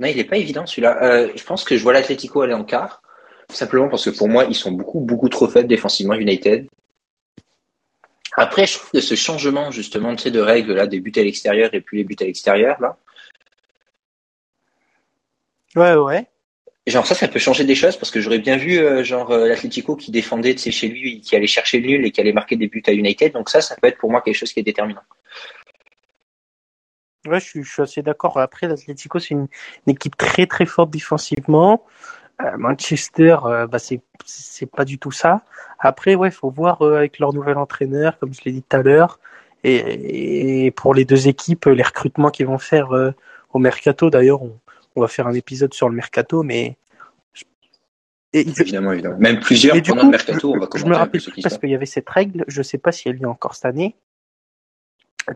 Non, 0.00 0.08
il 0.08 0.18
est 0.18 0.24
pas 0.24 0.36
évident 0.36 0.66
celui-là. 0.66 0.98
Euh, 1.04 1.32
je 1.36 1.44
pense 1.44 1.62
que 1.62 1.76
je 1.76 1.82
vois 1.82 1.92
l'Atlético 1.92 2.40
aller 2.42 2.54
en 2.54 2.64
quart, 2.64 3.02
simplement 3.50 3.88
parce 3.88 4.04
que 4.04 4.10
pour 4.10 4.28
moi, 4.28 4.44
ils 4.44 4.56
sont 4.56 4.72
beaucoup, 4.72 4.98
beaucoup 5.00 5.28
trop 5.28 5.46
faibles 5.46 5.68
défensivement, 5.68 6.14
United. 6.14 6.66
Après, 8.40 8.66
je 8.66 8.78
trouve 8.78 8.90
que 8.92 9.00
ce 9.00 9.16
changement, 9.16 9.72
justement, 9.72 10.14
tu 10.14 10.22
sais, 10.22 10.30
de 10.30 10.38
règles, 10.38 10.74
là, 10.74 10.86
des 10.86 11.00
buts 11.00 11.12
à 11.16 11.22
l'extérieur 11.22 11.74
et 11.74 11.80
plus 11.80 11.98
les 11.98 12.04
buts 12.04 12.16
à 12.20 12.24
l'extérieur, 12.24 12.80
là, 12.80 12.96
Ouais, 15.74 15.94
ouais. 15.94 16.26
genre 16.86 17.06
ça, 17.06 17.14
ça 17.14 17.28
peut 17.28 17.38
changer 17.38 17.64
des 17.64 17.74
choses 17.74 17.96
parce 17.96 18.10
que 18.10 18.20
j'aurais 18.20 18.38
bien 18.38 18.56
vu, 18.56 18.78
euh, 18.78 19.02
genre, 19.04 19.30
euh, 19.32 19.48
l'Atlético 19.48 19.96
qui 19.96 20.10
défendait, 20.12 20.54
tu 20.54 20.60
sais, 20.62 20.70
chez 20.70 20.88
lui, 20.88 21.20
qui 21.20 21.34
allait 21.36 21.46
chercher 21.48 21.80
le 21.80 21.88
nul 21.88 22.06
et 22.06 22.10
qui 22.12 22.20
allait 22.20 22.32
marquer 22.32 22.56
des 22.56 22.68
buts 22.68 22.82
à 22.86 22.92
United. 22.92 23.32
Donc 23.32 23.50
ça, 23.50 23.60
ça 23.60 23.76
peut 23.76 23.88
être 23.88 23.98
pour 23.98 24.10
moi 24.10 24.22
quelque 24.22 24.36
chose 24.36 24.52
qui 24.52 24.60
est 24.60 24.62
déterminant. 24.62 25.02
Ouais, 27.26 27.40
je 27.40 27.44
suis, 27.44 27.64
je 27.64 27.70
suis 27.70 27.82
assez 27.82 28.02
d'accord. 28.02 28.38
Après, 28.38 28.68
l'Atlético, 28.68 29.18
c'est 29.18 29.34
une, 29.34 29.48
une 29.86 29.94
équipe 29.94 30.16
très 30.16 30.46
très 30.46 30.64
forte 30.64 30.90
défensivement. 30.90 31.84
Euh, 32.42 32.56
Manchester, 32.56 33.36
euh, 33.44 33.66
bah, 33.66 33.78
c'est 33.78 34.00
c'est 34.24 34.70
pas 34.70 34.84
du 34.84 34.98
tout 34.98 35.10
ça. 35.10 35.42
Après, 35.78 36.14
ouais, 36.14 36.30
faut 36.30 36.50
voir 36.50 36.82
euh, 36.82 36.96
avec 36.96 37.18
leur 37.18 37.32
nouvel 37.32 37.56
entraîneur, 37.58 38.18
comme 38.18 38.32
je 38.32 38.40
l'ai 38.44 38.52
dit 38.52 38.62
tout 38.62 38.76
à 38.76 38.82
l'heure, 38.82 39.18
et, 39.64 40.66
et 40.66 40.70
pour 40.70 40.94
les 40.94 41.04
deux 41.04 41.28
équipes, 41.28 41.66
les 41.66 41.82
recrutements 41.82 42.30
qu'ils 42.30 42.46
vont 42.46 42.58
faire 42.58 42.92
euh, 42.92 43.12
au 43.52 43.58
mercato. 43.58 44.10
D'ailleurs, 44.10 44.42
on, 44.42 44.58
on 44.94 45.00
va 45.00 45.08
faire 45.08 45.26
un 45.26 45.34
épisode 45.34 45.74
sur 45.74 45.88
le 45.88 45.96
mercato, 45.96 46.42
mais 46.42 46.76
et 48.32 48.40
Évidemment, 48.40 48.92
évidemment. 48.92 49.18
Même 49.18 49.40
plusieurs 49.40 49.80
pendant 49.82 50.00
coup, 50.00 50.06
le 50.06 50.10
mercato, 50.10 50.52
on 50.54 50.58
va 50.58 50.68
je, 50.74 50.84
me 50.84 50.94
rappelle 50.94 51.22
plus 51.22 51.42
parce 51.42 51.56
qu'il 51.56 51.70
y 51.70 51.74
avait 51.74 51.86
cette 51.86 52.08
règle, 52.08 52.44
je 52.46 52.62
sais 52.62 52.76
pas 52.76 52.92
si 52.92 53.08
elle 53.08 53.16
est 53.16 53.24
encore 53.24 53.54
cette 53.54 53.64
année, 53.64 53.96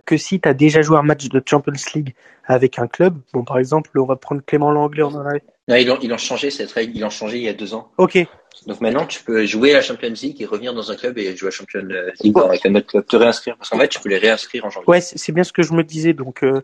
que 0.04 0.16
si 0.16 0.40
tu 0.40 0.48
as 0.48 0.54
déjà 0.54 0.82
joué 0.82 0.96
un 0.96 1.02
match 1.02 1.28
de 1.28 1.42
Champions 1.44 1.72
League 1.94 2.14
avec 2.44 2.78
un 2.78 2.86
club, 2.86 3.18
bon 3.32 3.44
par 3.44 3.58
exemple, 3.58 3.90
on 3.98 4.04
va 4.04 4.16
prendre 4.16 4.42
Clément 4.44 4.70
Langlais, 4.70 5.02
on 5.02 5.14
en 5.14 5.26
a... 5.26 5.34
Non, 5.68 5.76
ils 5.76 5.86
l'ont, 5.86 5.98
ils 6.00 6.18
changé, 6.18 6.50
cette 6.50 6.72
règle, 6.72 6.96
ils 6.96 7.00
l'ont 7.00 7.10
changé 7.10 7.38
il 7.38 7.44
y 7.44 7.48
a 7.48 7.52
deux 7.52 7.74
ans. 7.74 7.90
Ok, 7.98 8.18
Donc 8.66 8.80
maintenant, 8.80 9.06
tu 9.06 9.22
peux 9.22 9.44
jouer 9.46 9.70
à 9.72 9.74
la 9.74 9.82
Champions 9.82 10.12
League 10.20 10.40
et 10.40 10.46
revenir 10.46 10.74
dans 10.74 10.90
un 10.90 10.96
club 10.96 11.18
et 11.18 11.36
jouer 11.36 11.48
à 11.48 11.50
la 11.50 11.56
Champions 11.56 11.88
League 12.20 12.38
avec 12.38 12.66
un 12.66 12.74
autre 12.74 12.86
club, 12.86 13.06
te 13.06 13.16
réinscrire. 13.16 13.56
Parce 13.56 13.70
qu'en 13.70 13.78
fait, 13.78 13.88
tu 13.88 14.00
peux 14.00 14.08
les 14.08 14.18
réinscrire 14.18 14.64
en 14.64 14.70
janvier. 14.70 14.88
ouais, 14.88 15.00
c'est 15.00 15.32
bien 15.32 15.44
ce 15.44 15.52
que 15.52 15.62
je 15.62 15.72
me 15.72 15.84
disais, 15.84 16.12
donc 16.14 16.42
euh, 16.42 16.62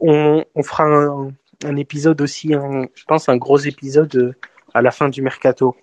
on, 0.00 0.44
on 0.54 0.62
fera 0.62 0.84
un, 0.84 1.32
un 1.64 1.76
épisode 1.76 2.20
aussi, 2.20 2.54
un, 2.54 2.86
je 2.94 3.04
pense 3.04 3.28
un 3.28 3.36
gros 3.36 3.58
épisode 3.58 4.14
euh, 4.16 4.34
à 4.72 4.82
la 4.82 4.90
fin 4.90 5.08
du 5.08 5.22
mercato. 5.22 5.76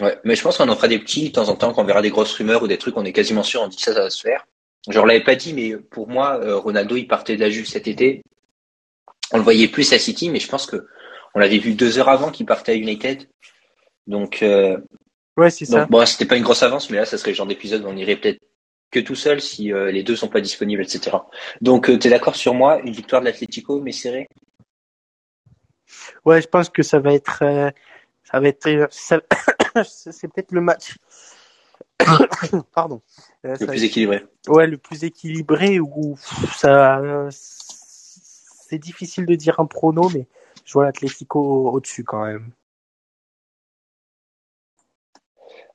Ouais, 0.00 0.18
mais 0.24 0.36
je 0.36 0.42
pense 0.42 0.56
qu'on 0.56 0.68
en 0.68 0.76
fera 0.76 0.88
des 0.88 0.98
petits 0.98 1.28
de 1.28 1.32
temps 1.32 1.48
en 1.48 1.54
temps, 1.54 1.72
quand 1.72 1.82
on 1.82 1.84
verra 1.84 2.00
des 2.00 2.10
grosses 2.10 2.32
rumeurs 2.34 2.62
ou 2.62 2.68
des 2.68 2.78
trucs, 2.78 2.96
on 2.96 3.04
est 3.04 3.12
quasiment 3.12 3.42
sûr, 3.42 3.60
on 3.62 3.68
dit 3.68 3.78
ça, 3.78 3.92
ça 3.92 4.00
va 4.02 4.10
se 4.10 4.22
faire. 4.22 4.46
Je 4.88 4.98
ne 4.98 5.06
l'avais 5.06 5.22
pas 5.22 5.36
dit, 5.36 5.54
mais 5.54 5.76
pour 5.76 6.08
moi, 6.08 6.40
euh, 6.40 6.56
Ronaldo, 6.56 6.96
il 6.96 7.06
partait 7.06 7.36
de 7.36 7.40
la 7.40 7.50
Juve 7.50 7.66
cet 7.66 7.86
été. 7.86 8.22
On 9.32 9.36
le 9.38 9.42
voyait 9.42 9.68
plus 9.68 9.92
à 9.92 9.98
City, 9.98 10.28
mais 10.30 10.40
je 10.40 10.48
pense 10.48 10.66
que 10.66 10.86
on 11.34 11.38
l'avait 11.38 11.58
vu 11.58 11.74
deux 11.74 11.98
heures 11.98 12.08
avant 12.08 12.30
qu'il 12.30 12.46
partait 12.46 12.72
à 12.72 12.74
United. 12.74 13.28
Donc, 14.06 14.42
euh, 14.42 14.78
Ouais, 15.36 15.50
c'est 15.50 15.64
ça. 15.64 15.80
donc 15.80 15.90
bon, 15.90 16.04
c'était 16.04 16.26
pas 16.26 16.36
une 16.36 16.42
grosse 16.42 16.62
avance, 16.62 16.90
mais 16.90 16.98
là, 16.98 17.06
ça 17.06 17.16
serait 17.16 17.30
le 17.30 17.36
genre 17.36 17.46
d'épisode 17.46 17.84
où 17.84 17.88
on 17.88 17.96
irait 17.96 18.16
peut-être 18.16 18.40
que 18.90 19.00
tout 19.00 19.14
seul 19.14 19.40
si 19.40 19.72
euh, 19.72 19.90
les 19.90 20.02
deux 20.02 20.16
sont 20.16 20.28
pas 20.28 20.42
disponibles, 20.42 20.82
etc. 20.82 21.16
Donc, 21.62 21.86
tu 21.86 22.06
es 22.06 22.10
d'accord 22.10 22.36
sur 22.36 22.52
moi, 22.52 22.80
une 22.80 22.92
victoire 22.92 23.22
de 23.22 23.26
l'Atlético, 23.26 23.80
mais 23.80 23.92
serrée? 23.92 24.28
Ouais, 26.24 26.42
je 26.42 26.48
pense 26.48 26.68
que 26.68 26.82
ça 26.82 26.98
va 26.98 27.14
être, 27.14 27.42
euh, 27.42 27.70
ça 28.24 28.40
va 28.40 28.48
être, 28.48 28.66
euh, 28.68 28.86
ça- 28.90 29.22
c'est 29.84 30.28
peut-être 30.28 30.52
le 30.52 30.60
match. 30.60 30.96
Pardon. 32.74 33.00
Euh, 33.44 33.50
le 33.52 33.56
ça- 33.56 33.66
plus 33.66 33.84
équilibré. 33.84 34.24
Ouais, 34.48 34.66
le 34.66 34.78
plus 34.78 35.04
équilibré 35.04 35.80
où 35.80 36.16
ça, 36.56 37.00
c'est 37.30 38.78
difficile 38.78 39.26
de 39.26 39.34
dire 39.34 39.60
un 39.60 39.66
prono, 39.66 40.08
mais 40.14 40.26
je 40.64 40.72
vois 40.72 40.84
l'Atlético 40.84 41.70
au-dessus 41.70 42.04
quand 42.04 42.24
même. 42.24 42.50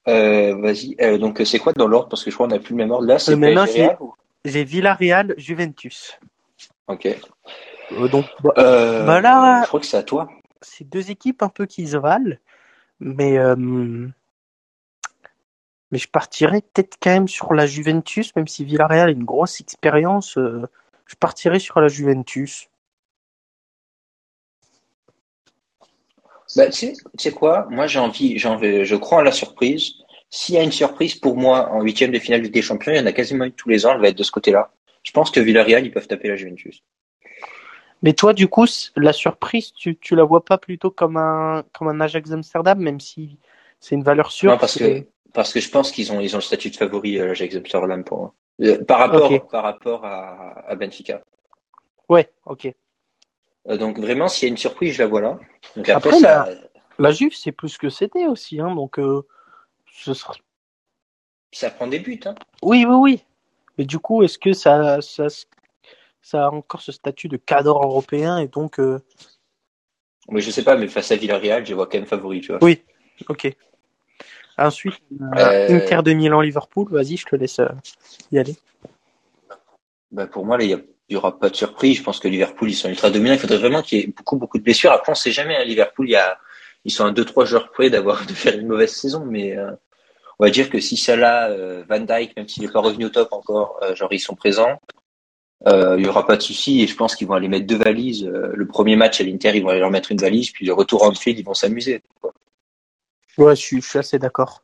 Euh, 0.08 0.56
vas-y. 0.62 0.96
Euh, 1.02 1.18
donc, 1.18 1.42
c'est 1.46 1.60
quoi 1.60 1.74
dans 1.74 1.88
l'ordre? 1.88 2.08
Parce 2.10 2.24
que 2.24 2.32
je 2.32 2.36
crois 2.36 2.48
qu'on 2.48 2.54
n'a 2.56 2.60
plus 2.60 2.72
le 2.72 2.78
même 2.78 2.92
ordre. 2.92 3.06
Là, 3.08 3.20
c'est 3.20 3.34
Euh, 3.34 3.96
ou- 4.00 4.14
J'ai 4.46 4.64
Villarreal, 4.64 5.34
Juventus. 5.38 6.18
Ok. 6.88 7.08
Donc, 8.12 8.26
bah, 8.44 8.54
Bah 8.56 9.22
là- 9.22 9.62
je 9.64 9.68
crois 9.68 9.80
que 9.82 9.86
c'est 9.86 9.98
à 9.98 10.04
toi. 10.04 10.30
c'est 10.62 10.86
deux 10.88 11.12
équipes 11.12 11.44
un 11.44 11.50
peu 11.50 11.66
qui 11.66 11.86
se 11.88 11.98
valent, 11.98 12.36
mais 13.02 13.38
mais 15.92 15.98
je 15.98 16.08
partirais 16.08 16.62
peut-être 16.62 16.98
quand 17.02 17.12
même 17.12 17.28
sur 17.28 17.54
la 17.54 17.66
Juventus, 17.66 18.36
même 18.36 18.48
si 18.48 18.66
Villarreal 18.66 19.10
a 19.10 19.12
une 19.12 19.24
grosse 19.24 19.62
expérience. 19.62 20.38
euh, 20.38 20.68
je 21.06 21.16
partirais 21.16 21.60
sur 21.60 21.80
la 21.80 21.88
Juventus. 21.88 22.70
Bah, 26.56 26.66
tu 26.68 26.72
sais, 26.72 26.94
tu 26.94 27.24
sais 27.24 27.32
quoi? 27.32 27.68
Moi, 27.70 27.88
j'ai 27.88 28.00
envie, 28.00 28.38
j'ai 28.38 28.48
envie, 28.48 28.86
je 28.86 28.96
crois 28.96 29.20
en 29.20 29.22
la 29.22 29.32
surprise. 29.32 29.94
S'il 30.30 30.56
y 30.56 30.58
a 30.58 30.64
une 30.64 30.72
surprise 30.72 31.16
pour 31.16 31.38
moi 31.38 31.70
en 31.72 31.82
huitième 31.82 32.12
de 32.12 32.20
finale 32.20 32.50
des 32.50 32.62
Champions, 32.62 32.92
il 32.92 32.98
y 32.98 33.00
en 33.00 33.06
a 33.06 33.14
quasiment 33.14 33.46
une 33.46 33.52
tous 33.52 33.70
les 33.70 33.86
ans. 33.86 33.94
Elle 33.94 34.02
va 34.02 34.10
être 34.10 34.18
de 34.18 34.24
ce 34.24 34.32
côté-là. 34.32 34.72
Je 35.04 35.12
pense 35.12 35.32
que 35.32 35.40
Villarreal, 35.40 35.86
ils 35.86 35.92
peuvent 35.92 36.08
taper 36.08 36.28
la 36.28 36.36
Juventus. 36.36 36.84
Mais 38.02 38.14
toi, 38.14 38.34
du 38.34 38.48
coup, 38.48 38.66
la 38.96 39.14
surprise, 39.14 39.72
tu, 39.74 39.98
tu 39.98 40.16
la 40.16 40.24
vois 40.24 40.44
pas 40.44 40.58
plutôt 40.58 40.92
comme 40.92 41.18
un, 41.18 41.64
comme 41.74 41.88
un 41.88 42.00
Ajax 42.02 42.32
Amsterdam, 42.32 42.80
même 42.80 43.00
si 43.00 43.38
c'est 43.80 43.96
une 43.96 44.04
valeur 44.04 44.32
sûre. 44.32 44.52
Non, 44.52 44.58
parce 44.58 44.78
que 44.78 45.06
parce 45.38 45.54
que 45.54 45.60
je 45.60 45.70
pense 45.70 45.92
qu'ils 45.92 46.12
ont 46.12 46.20
ils 46.20 46.34
ont 46.34 46.40
le 46.40 46.44
statut 46.44 46.72
de 46.72 46.76
favori 46.76 47.20
euh, 47.20 47.30
Ajax 47.30 47.56
Amsterdam 47.56 48.04
pour. 48.04 48.34
Euh, 48.60 48.84
par 48.84 48.98
rapport 48.98 49.48
par 49.50 49.64
rapport 49.64 50.04
à, 50.04 50.68
à 50.68 50.76
Benfica. 50.76 51.24
Ouais, 52.10 52.34
ok. 52.48 52.74
Euh, 53.70 53.78
donc 53.78 54.00
vraiment, 54.00 54.30
s'il 54.30 54.48
y 54.48 54.50
a 54.50 54.52
une 54.52 54.58
surprise, 54.58 54.96
je 54.96 55.04
la 55.04 55.08
vois 55.08 55.22
là. 55.22 55.40
Donc 55.76 55.88
après, 55.90 56.10
Après, 56.10 56.20
ça, 56.20 56.50
La 56.98 57.12
Juve, 57.12 57.36
c'est 57.36 57.52
plus 57.52 57.78
que 57.78 57.90
c'était 57.90 58.26
aussi, 58.26 58.60
hein, 58.60 58.74
donc 58.74 58.98
euh, 58.98 59.28
ce 59.94 60.16
sera... 60.16 60.34
ça 61.52 61.70
prend 61.70 61.86
des 61.86 62.00
buts. 62.00 62.20
Hein. 62.26 62.34
Oui, 62.64 62.84
oui, 62.90 62.96
oui. 62.96 63.24
Mais 63.78 63.86
du 63.86 64.00
coup, 64.00 64.24
est-ce 64.24 64.40
que 64.40 64.54
ça, 64.54 65.04
ça, 65.04 65.28
ça 66.24 66.48
a 66.48 66.50
encore 66.50 66.82
ce 66.82 66.92
statut 66.92 67.28
de 67.28 67.38
cadre 67.38 67.78
européen 67.78 68.40
et 68.40 68.48
donc, 68.48 68.80
Mais 70.30 70.42
je 70.42 70.50
sais 70.50 70.64
pas, 70.64 70.76
mais 70.76 70.88
face 70.88 71.12
à 71.12 71.16
Villarreal, 71.16 71.64
je 71.64 71.76
vois 71.76 71.86
quand 71.86 72.00
même 72.00 72.08
favori, 72.08 72.42
tu 72.42 72.54
vois. 72.54 72.64
Oui. 72.64 72.82
ok. 73.30 73.56
Ensuite, 74.58 74.96
Euh, 75.38 75.68
Inter 75.78 76.00
de 76.04 76.14
Milan, 76.14 76.42
Liverpool. 76.42 76.88
Vas-y, 76.92 77.18
je 77.18 77.26
te 77.26 77.36
laisse 77.36 77.60
euh, 77.60 77.68
y 78.32 78.40
aller. 78.40 78.56
Bah, 80.12 80.28
pour 80.28 80.46
moi, 80.46 80.58
il 80.62 80.70
y, 80.70 80.74
a- 80.74 80.80
il 81.10 81.14
y 81.14 81.16
aura 81.16 81.38
pas 81.40 81.50
de 81.50 81.56
surprise. 81.56 81.98
Je 81.98 82.04
pense 82.04 82.20
que 82.20 82.28
Liverpool, 82.28 82.70
ils 82.70 82.74
sont 82.76 82.90
ultra 82.90 83.10
dominants. 83.10 83.34
Il 83.34 83.40
faudrait 83.40 83.58
vraiment 83.58 83.82
qu'il 83.82 84.00
y 84.00 84.02
ait 84.04 84.08
beaucoup, 84.08 84.38
beaucoup 84.38 84.58
de 84.58 84.64
blessures. 84.64 84.92
Après, 84.92 85.12
on 85.12 85.16
sait 85.16 85.32
jamais. 85.32 85.56
À 85.56 85.64
Liverpool, 85.64 86.08
il 86.10 86.14
y 86.14 86.16
a, 86.16 86.40
ils 86.86 86.92
sont 86.92 87.10
deux, 87.12 87.26
trois 87.26 87.46
joueurs 87.46 87.72
près 87.72 87.90
d'avoir, 87.90 88.26
de 88.26 88.34
faire 88.34 88.58
une 88.58 88.68
mauvaise 88.68 88.94
saison. 88.94 89.26
Mais, 89.26 89.56
euh, 89.58 89.72
on 90.40 90.46
va 90.46 90.50
dire 90.50 90.70
que 90.70 90.80
si 90.80 90.98
Salah, 90.98 91.50
euh, 91.50 91.84
Van 91.90 92.00
Dijk, 92.00 92.36
même 92.38 92.48
s'il 92.48 92.64
n'est 92.64 92.72
pas 92.72 92.80
revenu 92.80 93.06
au 93.06 93.10
top 93.10 93.30
encore, 93.34 93.80
euh, 93.84 93.96
genre, 93.96 94.12
ils 94.14 94.20
sont 94.20 94.36
présents, 94.36 94.80
il 95.66 96.04
y 96.06 96.08
aura 96.08 96.26
pas 96.28 96.38
de 96.38 96.42
souci. 96.44 96.82
Et 96.84 96.88
je 96.88 96.96
pense 96.96 97.16
qu'ils 97.16 97.28
vont 97.28 97.34
aller 97.34 97.48
mettre 97.48 97.66
deux 97.68 97.78
valises. 97.78 98.26
Le 98.26 98.68
premier 98.68 98.96
match 98.96 99.20
à 99.20 99.24
l'Inter, 99.24 99.52
ils 99.56 99.64
vont 99.64 99.70
aller 99.70 99.80
leur 99.80 99.90
mettre 99.92 100.12
une 100.12 100.20
valise. 100.20 100.52
Puis 100.52 100.66
le 100.66 100.74
retour 100.74 101.04
en 101.04 101.12
field, 101.14 101.38
ils 101.40 101.44
vont 101.46 101.56
s'amuser. 101.56 102.02
quoi. 102.22 102.34
Ouais, 103.38 103.56
je 103.56 103.62
suis, 103.62 103.82
je 103.82 103.88
suis 103.88 104.00
assez 104.00 104.20
d'accord. 104.20 104.64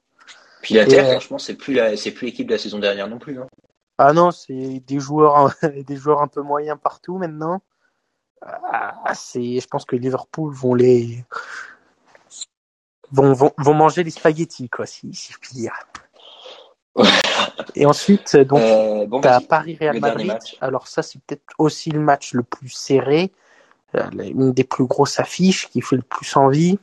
Puis 0.62 0.76
l'Inter, 0.76 0.96
Et, 0.96 1.00
euh, 1.00 1.12
franchement, 1.12 1.38
c'est 1.38 1.56
plus 1.56 1.74
la, 1.74 1.96
c'est 1.98 2.12
plus 2.12 2.28
l'équipe 2.28 2.48
de 2.48 2.54
la 2.54 2.58
saison 2.58 2.80
dernière 2.80 3.08
non 3.08 3.20
plus. 3.20 3.40
Hein. 3.40 3.48
Ah 3.98 4.14
non, 4.14 4.32
c'est 4.32 4.82
des 4.86 5.00
joueurs, 5.00 5.54
des 5.88 5.96
joueurs 5.96 6.22
un 6.22 6.28
peu 6.28 6.42
moyens 6.42 6.78
partout 6.82 7.18
maintenant. 7.18 7.62
Ah, 8.42 9.14
c'est, 9.14 9.62
je 9.62 9.68
pense 9.68 9.86
que 9.86 9.96
Liverpool 9.96 10.54
vont 10.54 10.74
les 10.74 11.24
vont, 13.12 13.32
vont, 13.32 13.54
vont 13.58 13.74
manger 13.74 14.04
les 14.04 14.10
spaghettis, 14.10 14.70
quoi, 14.70 14.86
si, 14.86 15.14
si 15.14 15.32
je 15.32 15.38
puis 15.38 15.52
dire. 15.54 15.74
Et 17.76 17.86
ensuite, 17.86 18.36
donc, 18.36 18.60
Euh, 18.60 19.06
bon, 19.06 19.22
t'as. 19.22 19.40
Paris 19.42 19.78
Real 19.80 20.00
Madrid. 20.00 20.34
Alors 20.62 20.88
ça, 20.88 21.02
c'est 21.02 21.20
peut-être 21.22 21.44
aussi 21.58 21.92
le 21.92 22.00
match 22.00 22.34
le 22.34 22.44
plus 22.44 22.70
serré, 22.70 23.32
euh, 23.96 24.10
une 24.20 24.52
des 24.52 24.64
plus 24.64 24.86
grosses 24.86 25.20
affiches 25.20 25.70
qui 25.70 25.82
fait 25.82 25.96
le 25.96 26.02
plus 26.02 26.36
envie. 26.36 26.80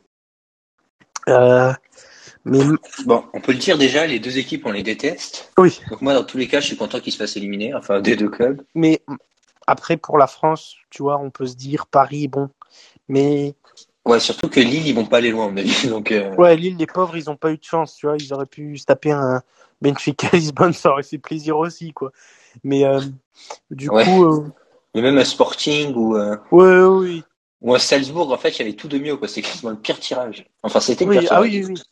Euh, 1.30 1.72
mais 2.44 2.60
Bon, 3.06 3.24
on 3.32 3.40
peut 3.40 3.52
le 3.52 3.58
dire 3.58 3.78
déjà, 3.78 4.06
les 4.06 4.18
deux 4.18 4.38
équipes, 4.38 4.66
on 4.66 4.72
les 4.72 4.82
déteste. 4.82 5.52
oui, 5.58 5.80
Donc 5.90 6.02
moi, 6.02 6.14
dans 6.14 6.24
tous 6.24 6.38
les 6.38 6.48
cas, 6.48 6.60
je 6.60 6.66
suis 6.66 6.76
content 6.76 7.00
qu'ils 7.00 7.12
se 7.12 7.18
fassent 7.18 7.36
éliminer, 7.36 7.74
enfin 7.74 8.00
des 8.00 8.16
deux 8.16 8.28
clubs. 8.28 8.62
mais 8.74 9.02
après 9.66 9.96
pour 9.96 10.18
la 10.18 10.26
France, 10.26 10.76
tu 10.90 11.02
vois, 11.02 11.18
on 11.18 11.30
peut 11.30 11.46
se 11.46 11.54
dire 11.54 11.86
Paris, 11.86 12.28
bon, 12.28 12.50
mais 13.08 13.54
Ouais, 14.06 14.18
surtout 14.18 14.48
que 14.48 14.60
Lille, 14.60 14.86
ils 14.86 14.94
vont 14.94 15.04
pas 15.04 15.18
aller 15.18 15.30
loin, 15.30 15.46
à 15.46 15.50
mon 15.50 15.56
avis. 15.56 15.86
Donc, 15.88 16.10
euh, 16.10 16.34
Ouais, 16.36 16.56
Lille, 16.56 16.76
les 16.78 16.86
pauvres, 16.86 17.16
ils 17.16 17.28
ont 17.30 17.36
pas 17.36 17.52
eu 17.52 17.58
de 17.58 17.64
chance, 17.64 17.96
tu 17.96 18.06
vois. 18.06 18.16
Ils 18.18 18.32
auraient 18.32 18.46
pu 18.46 18.76
se 18.78 18.86
taper 18.86 19.12
un 19.12 19.42
Benfica 19.80 20.28
Lisbonne, 20.32 20.72
ça 20.72 20.90
aurait 20.90 21.02
fait 21.02 21.18
plaisir 21.18 21.58
aussi, 21.58 21.92
quoi. 21.92 22.10
Mais 22.64 22.84
euh, 22.84 23.00
du 23.70 23.88
Ouais. 23.90 24.04
coup, 24.04 24.24
euh, 24.24 24.44
mais 24.94 25.02
même 25.02 25.18
un 25.18 25.24
Sporting 25.24 25.94
ou, 25.94 26.16
ouais, 26.16 26.36
ouais, 26.50 26.82
oui. 26.84 27.24
Ou 27.60 27.74
un 27.74 27.78
Salzbourg, 27.78 28.32
en 28.32 28.38
fait, 28.38 28.50
il 28.50 28.58
y 28.60 28.62
avait 28.62 28.76
tout 28.76 28.88
de 28.88 28.98
mieux. 28.98 29.18
C'est 29.26 29.42
quasiment 29.42 29.70
le 29.70 29.78
pire 29.78 29.98
tirage. 30.00 30.46
Enfin, 30.62 30.80
c'était 30.80 31.04
le 31.04 31.10
oui. 31.10 31.18
pire 31.18 31.28
Ah 31.32 31.36
tirage. 31.36 31.50
oui, 31.50 31.64
oui, 31.64 31.74
oui. 31.74 31.82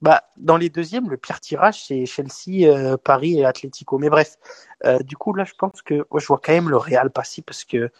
Bah, 0.00 0.22
dans 0.36 0.56
les 0.56 0.70
deuxièmes, 0.70 1.10
le 1.10 1.16
pire 1.16 1.40
tirage, 1.40 1.84
c'est 1.84 2.06
Chelsea, 2.06 2.66
euh, 2.68 2.96
Paris 2.96 3.40
et 3.40 3.44
Atlético. 3.44 3.98
Mais 3.98 4.08
bref, 4.08 4.36
euh, 4.84 5.00
du 5.00 5.16
coup, 5.16 5.34
là, 5.34 5.44
je 5.44 5.54
pense 5.58 5.82
que 5.82 6.06
je 6.16 6.26
vois 6.26 6.40
quand 6.42 6.52
même 6.52 6.68
le 6.68 6.76
Real 6.76 7.10
passer 7.10 7.42
parce 7.42 7.64
que 7.64 7.90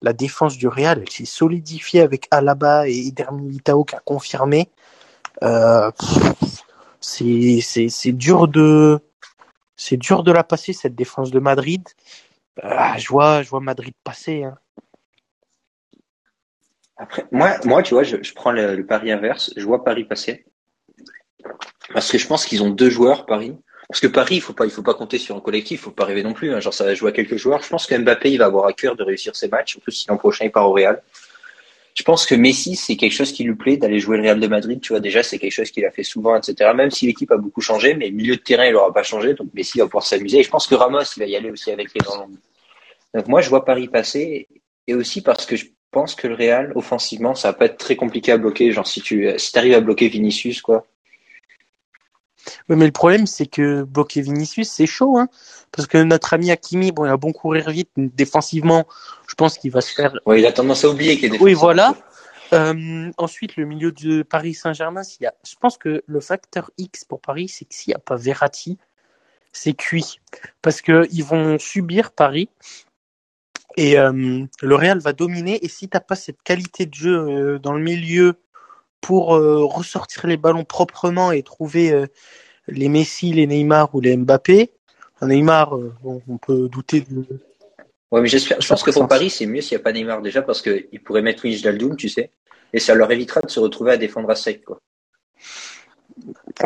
la 0.00 0.12
défense 0.12 0.56
du 0.56 0.68
Real, 0.68 1.00
elle 1.02 1.10
s'est 1.10 1.24
solidifiée 1.24 2.00
avec 2.00 2.28
Alaba 2.30 2.88
et 2.88 3.08
Eder 3.08 3.26
Militao 3.32 3.84
qui 3.84 3.96
a 3.96 4.00
confirmé. 4.00 4.70
Euh, 5.42 5.90
pff, 5.90 6.64
c'est 7.00 7.60
c'est 7.60 7.88
c'est 7.88 8.12
dur 8.12 8.48
de 8.48 9.00
c'est 9.76 9.96
dur 9.96 10.22
de 10.22 10.32
la 10.32 10.44
passer 10.44 10.72
cette 10.72 10.94
défense 10.94 11.30
de 11.30 11.40
Madrid. 11.40 11.82
Ah, 12.62 12.96
je 12.98 13.08
vois 13.08 13.42
je 13.42 13.50
vois 13.50 13.60
Madrid 13.60 13.94
passer. 14.04 14.44
Hein. 14.44 14.56
Moi, 17.32 17.56
moi, 17.64 17.82
tu 17.82 17.94
vois, 17.94 18.02
je, 18.02 18.16
je 18.22 18.32
prends 18.34 18.50
le, 18.52 18.74
le 18.74 18.86
pari 18.86 19.12
inverse. 19.12 19.52
Je 19.56 19.64
vois 19.64 19.84
Paris 19.84 20.04
passer. 20.04 20.44
Parce 21.92 22.10
que 22.10 22.18
je 22.18 22.26
pense 22.26 22.44
qu'ils 22.44 22.62
ont 22.62 22.70
deux 22.70 22.90
joueurs, 22.90 23.26
Paris. 23.26 23.56
Parce 23.88 24.00
que 24.00 24.06
Paris, 24.06 24.36
il 24.36 24.40
faut 24.42 24.52
pas, 24.52 24.66
il 24.66 24.70
faut 24.70 24.82
pas 24.82 24.94
compter 24.94 25.16
sur 25.18 25.34
un 25.36 25.40
collectif, 25.40 25.80
il 25.80 25.84
faut 25.84 25.90
pas 25.90 26.04
rêver 26.04 26.22
non 26.22 26.34
plus. 26.34 26.52
hein. 26.52 26.60
Genre, 26.60 26.74
ça 26.74 26.84
va 26.84 26.94
jouer 26.94 27.10
à 27.10 27.12
quelques 27.12 27.36
joueurs. 27.36 27.62
Je 27.62 27.68
pense 27.68 27.86
que 27.86 27.94
Mbappé, 27.94 28.30
il 28.30 28.38
va 28.38 28.46
avoir 28.46 28.66
à 28.66 28.72
cœur 28.74 28.96
de 28.96 29.02
réussir 29.02 29.34
ses 29.34 29.48
matchs, 29.48 29.72
surtout 29.72 29.90
si 29.90 30.06
l'an 30.08 30.18
prochain 30.18 30.44
il 30.44 30.52
part 30.52 30.68
au 30.68 30.72
Real. 30.72 31.02
Je 31.94 32.02
pense 32.04 32.26
que 32.26 32.34
Messi, 32.34 32.76
c'est 32.76 32.96
quelque 32.96 33.12
chose 33.12 33.32
qui 33.32 33.42
lui 33.44 33.56
plaît 33.56 33.76
d'aller 33.76 33.98
jouer 33.98 34.18
le 34.18 34.24
Real 34.24 34.38
de 34.38 34.46
Madrid. 34.46 34.80
Tu 34.80 34.92
vois, 34.92 35.00
déjà, 35.00 35.22
c'est 35.22 35.38
quelque 35.38 35.52
chose 35.52 35.70
qu'il 35.70 35.84
a 35.84 35.90
fait 35.90 36.04
souvent, 36.04 36.36
etc. 36.36 36.70
Même 36.74 36.90
si 36.90 37.06
l'équipe 37.06 37.30
a 37.32 37.38
beaucoup 37.38 37.60
changé, 37.60 37.94
mais 37.94 38.10
milieu 38.10 38.36
de 38.36 38.40
terrain, 38.40 38.66
il 38.66 38.76
aura 38.76 38.92
pas 38.92 39.02
changé. 39.02 39.34
Donc, 39.34 39.48
Messi 39.54 39.78
va 39.78 39.86
pouvoir 39.86 40.04
s'amuser. 40.04 40.38
Et 40.40 40.42
je 40.42 40.50
pense 40.50 40.66
que 40.66 40.74
Ramos, 40.74 41.00
il 41.16 41.20
va 41.20 41.26
y 41.26 41.34
aller 41.36 41.50
aussi 41.50 41.70
avec 41.72 41.92
les 41.94 42.00
longues. 42.04 42.36
Donc, 43.14 43.26
moi, 43.26 43.40
je 43.40 43.48
vois 43.48 43.64
Paris 43.64 43.88
passer. 43.88 44.48
Et 44.86 44.94
aussi 44.94 45.22
parce 45.22 45.44
que 45.46 45.56
je 45.56 45.66
pense 45.90 46.14
que 46.14 46.28
le 46.28 46.34
Real, 46.34 46.72
offensivement, 46.74 47.34
ça 47.34 47.48
va 47.48 47.54
pas 47.54 47.64
être 47.66 47.78
très 47.78 47.96
compliqué 47.96 48.32
à 48.32 48.38
bloquer. 48.38 48.72
Genre, 48.72 48.86
si 48.86 49.00
tu, 49.00 49.30
si 49.36 49.58
arrives 49.58 49.74
à 49.74 49.80
bloquer 49.80 50.08
Vinicius, 50.08 50.60
quoi. 50.62 50.86
Ouais, 52.68 52.76
mais 52.76 52.86
le 52.86 52.92
problème, 52.92 53.26
c'est 53.26 53.46
que 53.46 53.82
bloquer 53.82 54.20
Vinicius, 54.20 54.70
c'est 54.70 54.86
chaud, 54.86 55.18
hein. 55.18 55.28
Parce 55.72 55.86
que 55.86 55.98
notre 55.98 56.32
ami 56.34 56.50
Hakimi, 56.50 56.92
bon, 56.92 57.04
il 57.04 57.10
a 57.10 57.16
bon 57.16 57.32
courir 57.32 57.70
vite, 57.70 57.90
défensivement, 57.96 58.86
je 59.28 59.34
pense 59.34 59.58
qu'il 59.58 59.70
va 59.70 59.80
se 59.80 59.92
faire. 59.92 60.14
Ouais, 60.24 60.40
il 60.40 60.46
a 60.46 60.52
tendance 60.52 60.84
à 60.84 60.88
oublier 60.88 61.18
qu'il 61.18 61.34
est 61.34 61.40
Oui, 61.40 61.54
voilà. 61.54 61.94
Euh, 62.54 63.10
ensuite, 63.18 63.56
le 63.56 63.66
milieu 63.66 63.92
de 63.92 64.22
Paris 64.22 64.54
Saint-Germain, 64.54 65.02
s'il 65.02 65.24
y 65.24 65.26
a, 65.26 65.34
je 65.46 65.54
pense 65.60 65.76
que 65.76 66.02
le 66.06 66.20
facteur 66.20 66.70
X 66.78 67.04
pour 67.04 67.20
Paris, 67.20 67.48
c'est 67.48 67.66
que 67.66 67.74
s'il 67.74 67.90
n'y 67.90 67.96
a 67.96 67.98
pas 67.98 68.16
Verratti, 68.16 68.78
c'est 69.52 69.74
cuit. 69.74 70.20
Parce 70.62 70.80
que 70.80 71.06
ils 71.10 71.24
vont 71.24 71.58
subir 71.58 72.12
Paris. 72.12 72.48
Et 73.78 73.96
euh, 73.96 74.44
le 74.60 74.74
Real 74.74 74.98
va 74.98 75.12
dominer. 75.12 75.64
Et 75.64 75.68
si 75.68 75.88
t'as 75.88 76.00
pas 76.00 76.16
cette 76.16 76.42
qualité 76.42 76.84
de 76.84 76.94
jeu 76.94 77.16
euh, 77.16 77.58
dans 77.60 77.72
le 77.72 77.80
milieu 77.80 78.34
pour 79.00 79.36
euh, 79.36 79.64
ressortir 79.64 80.26
les 80.26 80.36
ballons 80.36 80.64
proprement 80.64 81.30
et 81.30 81.44
trouver 81.44 82.06
les 82.66 82.88
Messi, 82.88 83.32
les 83.32 83.46
Neymar 83.46 83.94
ou 83.94 84.00
les 84.00 84.16
Mbappé, 84.16 84.72
enfin, 85.14 85.28
Neymar, 85.28 85.78
bon, 86.02 86.20
on 86.28 86.38
peut 86.38 86.68
douter 86.68 87.02
de. 87.02 87.24
Ouais, 88.10 88.20
mais 88.20 88.26
j'espère, 88.26 88.60
je 88.60 88.66
pense 88.66 88.82
que 88.82 88.90
pour. 88.90 89.06
Paris, 89.06 89.30
c'est 89.30 89.46
mieux 89.46 89.60
s'il 89.60 89.76
n'y 89.76 89.80
a 89.80 89.84
pas 89.84 89.92
Neymar 89.92 90.22
déjà 90.22 90.42
parce 90.42 90.60
qu'ils 90.60 91.00
pourraient 91.04 91.22
mettre 91.22 91.44
Wijnaldum, 91.44 91.94
tu 91.94 92.08
sais. 92.08 92.32
Et 92.72 92.80
ça 92.80 92.96
leur 92.96 93.12
évitera 93.12 93.42
de 93.42 93.48
se 93.48 93.60
retrouver 93.60 93.92
à 93.92 93.96
défendre 93.96 94.28
à 94.28 94.34
sec, 94.34 94.64
quoi. 94.64 94.80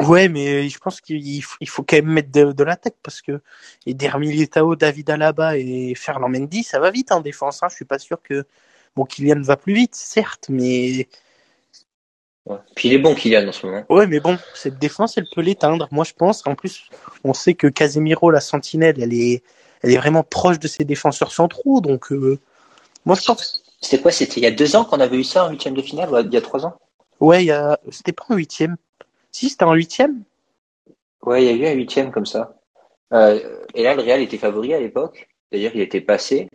Ouais, 0.06 0.28
mais 0.28 0.68
je 0.68 0.78
pense 0.78 1.00
qu'il 1.00 1.42
faut, 1.42 1.56
il 1.60 1.68
faut 1.68 1.82
quand 1.82 1.96
même 1.96 2.06
mettre 2.06 2.30
de, 2.32 2.52
de 2.52 2.64
l'attaque 2.64 2.96
parce 3.02 3.20
que 3.22 3.40
Eder 3.86 4.12
Militao, 4.18 4.76
David 4.76 5.10
Alaba 5.10 5.56
et 5.56 5.94
Ferland 5.94 6.30
Mendy, 6.30 6.62
ça 6.62 6.78
va 6.78 6.90
vite 6.90 7.12
en 7.12 7.20
défense. 7.20 7.62
Hein. 7.62 7.68
Je 7.70 7.76
suis 7.76 7.84
pas 7.84 7.98
sûr 7.98 8.20
que 8.22 8.44
bon 8.96 9.04
Kylian 9.04 9.40
va 9.42 9.56
plus 9.56 9.74
vite, 9.74 9.94
certes, 9.94 10.46
mais 10.48 11.08
Ouais. 12.46 12.58
Puis 12.74 12.88
il 12.88 12.94
est 12.94 12.98
bon, 12.98 13.14
Kylian, 13.14 13.48
en 13.48 13.52
ce 13.52 13.66
moment. 13.66 13.84
ouais, 13.88 14.06
mais 14.06 14.20
bon, 14.20 14.36
cette 14.54 14.78
défense, 14.78 15.16
elle 15.16 15.26
peut 15.32 15.42
l'éteindre. 15.42 15.86
Moi, 15.92 16.04
je 16.04 16.12
pense. 16.12 16.44
En 16.46 16.54
plus, 16.54 16.88
on 17.24 17.34
sait 17.34 17.54
que 17.54 17.68
Casemiro, 17.68 18.30
la 18.30 18.40
sentinelle, 18.40 19.00
elle 19.00 19.14
est, 19.14 19.42
elle 19.82 19.92
est 19.92 19.96
vraiment 19.96 20.24
proche 20.24 20.58
de 20.58 20.66
ses 20.66 20.84
défenseurs 20.84 21.32
centraux, 21.32 21.80
donc 21.80 22.10
euh, 22.10 22.38
moi, 23.04 23.16
je 23.16 23.24
pense. 23.24 23.62
C'était 23.80 24.00
quoi? 24.00 24.10
C'était 24.10 24.40
il 24.40 24.42
y 24.44 24.46
a 24.46 24.50
deux 24.50 24.76
ans 24.76 24.84
qu'on 24.84 25.00
avait 25.00 25.16
eu 25.16 25.24
ça 25.24 25.46
en 25.46 25.50
huitième 25.50 25.74
de 25.74 25.82
finale, 25.82 26.10
ou 26.10 26.18
il 26.18 26.32
y 26.32 26.36
a 26.36 26.40
trois 26.40 26.66
ans? 26.66 26.74
Ouais, 27.20 27.48
a... 27.50 27.78
c'était 27.90 28.12
pas 28.12 28.24
en 28.28 28.34
huitième. 28.34 28.76
Si, 29.32 29.48
c'était 29.48 29.64
en 29.64 29.72
huitième. 29.74 30.22
Ouais, 31.22 31.44
il 31.44 31.46
y 31.46 31.64
a 31.64 31.70
eu 31.70 31.72
un 31.72 31.76
huitième 31.76 32.10
comme 32.12 32.26
ça. 32.26 32.54
Euh, 33.12 33.64
et 33.74 33.82
là, 33.82 33.94
le 33.94 34.02
Real 34.02 34.20
était 34.20 34.38
favori 34.38 34.74
à 34.74 34.80
l'époque. 34.80 35.28
D'ailleurs, 35.50 35.72
il 35.74 35.80
était 35.80 36.00
passé. 36.00 36.48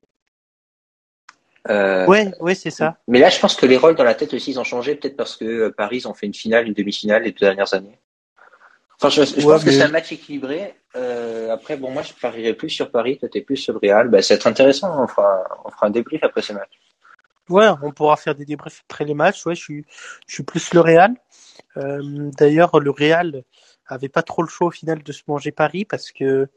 Euh, 1.69 2.05
Ouais, 2.05 2.31
ouais, 2.39 2.55
c'est 2.55 2.69
ça. 2.71 2.97
Mais 3.07 3.19
là, 3.19 3.29
je 3.29 3.39
pense 3.39 3.55
que 3.55 3.65
les 3.65 3.77
rôles 3.77 3.95
dans 3.95 4.03
la 4.03 4.15
tête 4.15 4.33
aussi, 4.33 4.51
ils 4.51 4.59
ont 4.59 4.63
changé, 4.63 4.95
peut-être 4.95 5.17
parce 5.17 5.35
que 5.35 5.45
euh, 5.45 5.71
Paris, 5.75 5.97
ils 5.97 6.07
ont 6.07 6.13
fait 6.13 6.25
une 6.25 6.33
finale, 6.33 6.67
une 6.67 6.73
demi-finale 6.73 7.23
les 7.23 7.31
deux 7.31 7.45
dernières 7.45 7.73
années. 7.73 7.99
Enfin, 8.99 9.09
je, 9.09 9.23
je 9.23 9.45
Ouais, 9.45 9.53
pense 9.53 9.63
que 9.63 9.71
c'est 9.71 9.81
un 9.83 9.89
match 9.89 10.11
équilibré. 10.11 10.73
Euh, 10.95 11.51
après, 11.51 11.77
bon, 11.77 11.91
moi, 11.91 12.01
je 12.01 12.13
parierais 12.13 12.53
plus 12.53 12.69
sur 12.69 12.89
Paris, 12.89 13.17
toi, 13.17 13.29
t'es 13.29 13.41
plus 13.41 13.57
sur 13.57 13.73
le 13.73 13.79
Real. 13.79 14.09
Bah, 14.09 14.21
ça 14.21 14.33
va 14.33 14.37
être 14.37 14.47
intéressant. 14.47 15.03
On 15.03 15.07
fera, 15.07 15.43
on 15.65 15.69
fera 15.69 15.87
un 15.87 15.91
débrief 15.91 16.23
après 16.23 16.41
ce 16.41 16.53
match. 16.53 16.71
Ouais, 17.49 17.67
on 17.81 17.91
pourra 17.91 18.17
faire 18.17 18.33
des 18.35 18.45
débriefs 18.45 18.83
après 18.89 19.05
les 19.05 19.13
matchs. 19.13 19.45
Ouais, 19.45 19.55
je 19.55 19.61
suis, 19.61 19.85
je 20.27 20.33
suis 20.33 20.43
plus 20.43 20.73
le 20.73 20.81
Real. 20.81 21.13
Euh, 21.77 22.29
D'ailleurs, 22.37 22.79
le 22.79 22.91
Real 22.91 23.43
avait 23.85 24.09
pas 24.09 24.23
trop 24.23 24.41
le 24.41 24.49
choix 24.49 24.67
au 24.67 24.71
final 24.71 25.01
de 25.03 25.11
se 25.11 25.23
manger 25.27 25.51
Paris 25.51 25.85
parce 25.85 26.11
que 26.11 26.49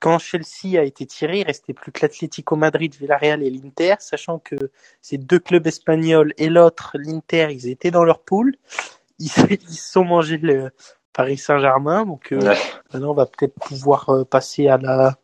quand 0.00 0.18
Chelsea 0.18 0.78
a 0.78 0.82
été 0.82 1.06
tiré, 1.06 1.40
il 1.40 1.44
restait 1.44 1.72
plus 1.72 1.92
que 1.92 2.00
l'Atlético 2.02 2.56
Madrid, 2.56 2.94
Villarreal 2.94 3.42
et 3.42 3.50
l'Inter, 3.50 3.96
sachant 3.98 4.38
que 4.38 4.54
ces 5.00 5.18
deux 5.18 5.38
clubs 5.40 5.66
espagnols 5.66 6.34
et 6.38 6.48
l'autre, 6.48 6.92
l'Inter, 6.94 7.48
ils 7.50 7.68
étaient 7.68 7.90
dans 7.90 8.04
leur 8.04 8.20
poule. 8.20 8.54
Ils, 9.20 9.28
se 9.30 9.90
sont 9.90 10.04
mangés 10.04 10.38
le 10.38 10.70
Paris 11.12 11.38
Saint-Germain, 11.38 12.06
donc 12.06 12.30
euh, 12.30 12.38
Ouais. 12.38 12.56
maintenant 12.92 13.10
on 13.10 13.14
va 13.14 13.26
peut-être 13.26 13.54
pouvoir 13.54 14.08
euh, 14.10 14.24
passer 14.24 14.68
à 14.68 14.76
la 14.78 15.18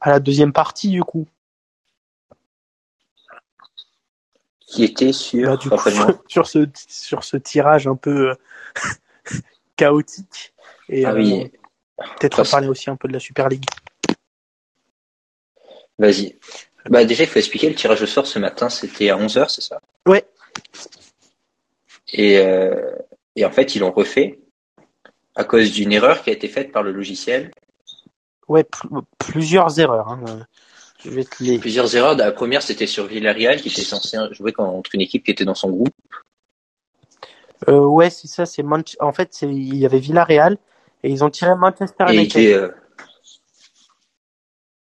à 0.00 0.10
la 0.10 0.18
deuxième 0.18 0.52
partie 0.52 0.88
du 0.88 1.04
coup. 1.04 1.28
Qui 4.70 4.84
était 4.84 5.12
sur, 5.12 5.48
Bah, 5.48 5.56
coup, 5.56 5.68
sur 6.28 6.46
ce 6.46 6.66
sur 6.88 7.24
ce 7.24 7.36
tirage 7.36 7.88
un 7.88 7.96
peu 7.96 8.30
euh, 8.30 8.34
chaotique 9.76 10.54
et 10.88 11.04
Ah 11.04 11.10
euh, 11.10 11.14
oui, 11.14 11.50
peut-être 12.20 12.48
parler 12.48 12.68
aussi 12.68 12.88
un 12.88 12.94
peu 12.96 13.08
de 13.08 13.12
la 13.12 13.18
Super 13.18 13.48
League. 13.48 13.64
vas-y. 15.98 16.38
Bah, 16.88 17.04
déjà, 17.04 17.24
il 17.24 17.28
faut 17.28 17.38
expliquer, 17.40 17.68
le 17.68 17.74
tirage 17.74 18.00
au 18.00 18.06
sort 18.06 18.26
ce 18.26 18.38
matin, 18.38 18.70
c'était 18.70 19.10
à 19.10 19.18
11h, 19.18 19.48
c'est 19.50 19.60
ça? 19.60 19.80
Ouais. 20.06 20.24
Et, 22.12 22.38
euh, 22.38 22.94
et 23.36 23.44
en 23.44 23.50
fait, 23.50 23.74
ils 23.74 23.80
l'ont 23.80 23.90
refait 23.92 24.38
à 25.34 25.44
cause 25.44 25.72
d'une 25.72 25.92
erreur 25.92 26.22
qui 26.22 26.30
a 26.30 26.32
été 26.32 26.48
faite 26.48 26.72
par 26.72 26.82
le 26.82 26.92
logiciel. 26.92 27.50
Ouais, 28.48 28.64
pl- 28.64 29.02
plusieurs 29.18 29.78
erreurs. 29.78 30.08
Hein. 30.08 30.46
Je 31.04 31.10
vais 31.10 31.24
te 31.24 31.42
les. 31.42 31.58
Plusieurs 31.58 31.94
erreurs. 31.96 32.16
La 32.16 32.32
première, 32.32 32.62
c'était 32.62 32.86
sur 32.86 33.06
Villarreal, 33.06 33.60
qui 33.60 33.68
était 33.68 33.82
censé 33.82 34.16
jouer 34.32 34.52
contre 34.52 34.90
une 34.94 35.00
équipe 35.00 35.24
qui 35.24 35.30
était 35.30 35.44
dans 35.44 35.54
son 35.54 35.70
groupe. 35.70 35.94
Euh, 37.68 37.80
ouais, 37.80 38.10
c'est 38.10 38.28
ça. 38.28 38.46
C'est 38.46 38.62
Manch- 38.62 38.96
En 39.00 39.12
fait, 39.12 39.28
c'est 39.32 39.46
il 39.46 39.76
y 39.76 39.86
avait 39.86 39.98
Villarreal 39.98 40.56
et 41.02 41.10
ils 41.10 41.24
ont 41.24 41.30
tiré 41.30 41.54
Manchester 41.54 42.04
Et, 42.08 42.14
United. 42.14 42.32
qui, 42.32 42.52
euh, 42.52 42.68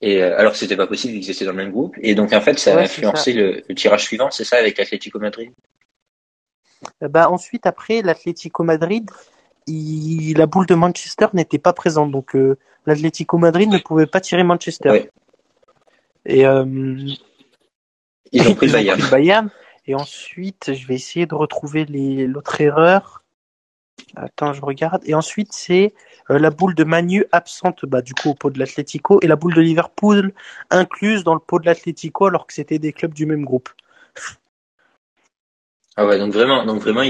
et 0.01 0.23
euh, 0.23 0.39
alors 0.39 0.53
que 0.53 0.59
c'était 0.59 0.77
pas 0.77 0.87
possible, 0.87 1.15
ils 1.15 1.31
étaient 1.31 1.45
dans 1.45 1.53
le 1.53 1.57
même 1.57 1.73
groupe. 1.73 1.97
Et 2.01 2.15
donc, 2.15 2.33
en 2.33 2.41
fait, 2.41 2.59
ça 2.59 2.73
a 2.73 2.77
Ouais, 2.77 2.83
influencé 2.83 3.33
le, 3.33 3.63
le 3.69 3.75
tirage 3.75 4.05
suivant, 4.05 4.31
c'est 4.31 4.45
ça, 4.45 4.57
avec 4.57 4.79
l'Atlético 4.79 5.19
Madrid? 5.19 5.51
Euh, 7.03 7.09
Bah 7.09 7.31
ensuite, 7.31 7.67
après 7.67 8.03
l'Atlético 8.03 8.63
Madrid, 8.65 9.11
il... 9.67 10.37
la 10.37 10.47
boule 10.47 10.67
de 10.67 10.75
Manchester 10.75 11.27
n'était 11.33 11.59
pas 11.59 11.73
présente, 11.73 12.11
donc 12.11 12.37
euh, 12.37 12.59
l'Atlético 12.87 13.39
Madrid 13.39 13.71
ne 13.71 13.79
pouvait 13.79 14.07
pas 14.07 14.21
tirer 14.21 14.43
Manchester. 14.45 14.91
Ouais. 14.91 15.11
Et 16.27 16.47
euh, 16.47 16.65
Ils 18.33 18.49
ont 18.49 18.55
pris 18.55 18.69
Bayern. 18.71 19.51
Et 19.87 19.95
ensuite, 19.95 20.73
je 20.73 20.87
vais 20.87 20.95
essayer 20.95 21.27
de 21.27 21.35
retrouver 21.35 21.85
les... 21.85 22.27
l'autre 22.27 22.61
erreur. 22.61 23.23
Attends, 24.17 24.53
je 24.53 24.63
regarde. 24.63 25.03
Et 25.05 25.15
ensuite, 25.15 25.53
c'est 25.53 25.95
euh, 26.31 26.39
la 26.39 26.51
boule 26.51 26.75
de 26.75 26.85
Manu 26.85 27.27
absente 27.33 27.85
bah, 27.85 28.03
du 28.03 28.15
coup 28.15 28.31
au 28.31 28.35
pot 28.35 28.51
de 28.51 28.59
l'Atlético 28.59 29.19
et 29.23 29.27
la 29.27 29.37
boule 29.37 29.55
de 29.55 29.61
Liverpool 29.61 30.33
incluse 30.71 31.25
dans 31.25 31.35
le 31.35 31.41
pot 31.41 31.59
de 31.59 31.67
l'Atlético 31.67 32.27
alors 32.27 32.47
que 32.47 32.55
c'était 32.55 32.79
des 32.79 32.93
clubs 32.93 33.15
du 33.15 33.27
même 33.27 33.45
groupe. 33.45 33.69
Ah 35.97 36.07
ouais, 36.07 36.19
donc 36.19 36.33
vraiment, 36.33 36.65
donc 36.65 36.81
vraiment, 36.81 37.03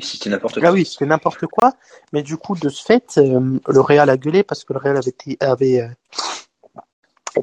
c'était 0.00 0.30
n'importe 0.30 0.60
quoi. 0.60 0.68
Ah 0.68 0.72
oui, 0.72 0.86
c'était 0.86 1.04
n'importe 1.04 1.46
quoi. 1.46 1.74
Mais 2.12 2.22
du 2.22 2.38
coup, 2.38 2.56
de 2.56 2.70
ce 2.70 2.82
fait, 2.82 3.18
euh, 3.18 3.58
le 3.68 3.80
Real 3.80 4.08
a 4.08 4.16
gueulé 4.16 4.42
parce 4.42 4.64
que 4.64 4.72
le 4.72 4.78
Real 4.78 4.96
avait, 4.96 5.14
avait 5.40 5.82
euh, 5.82 5.88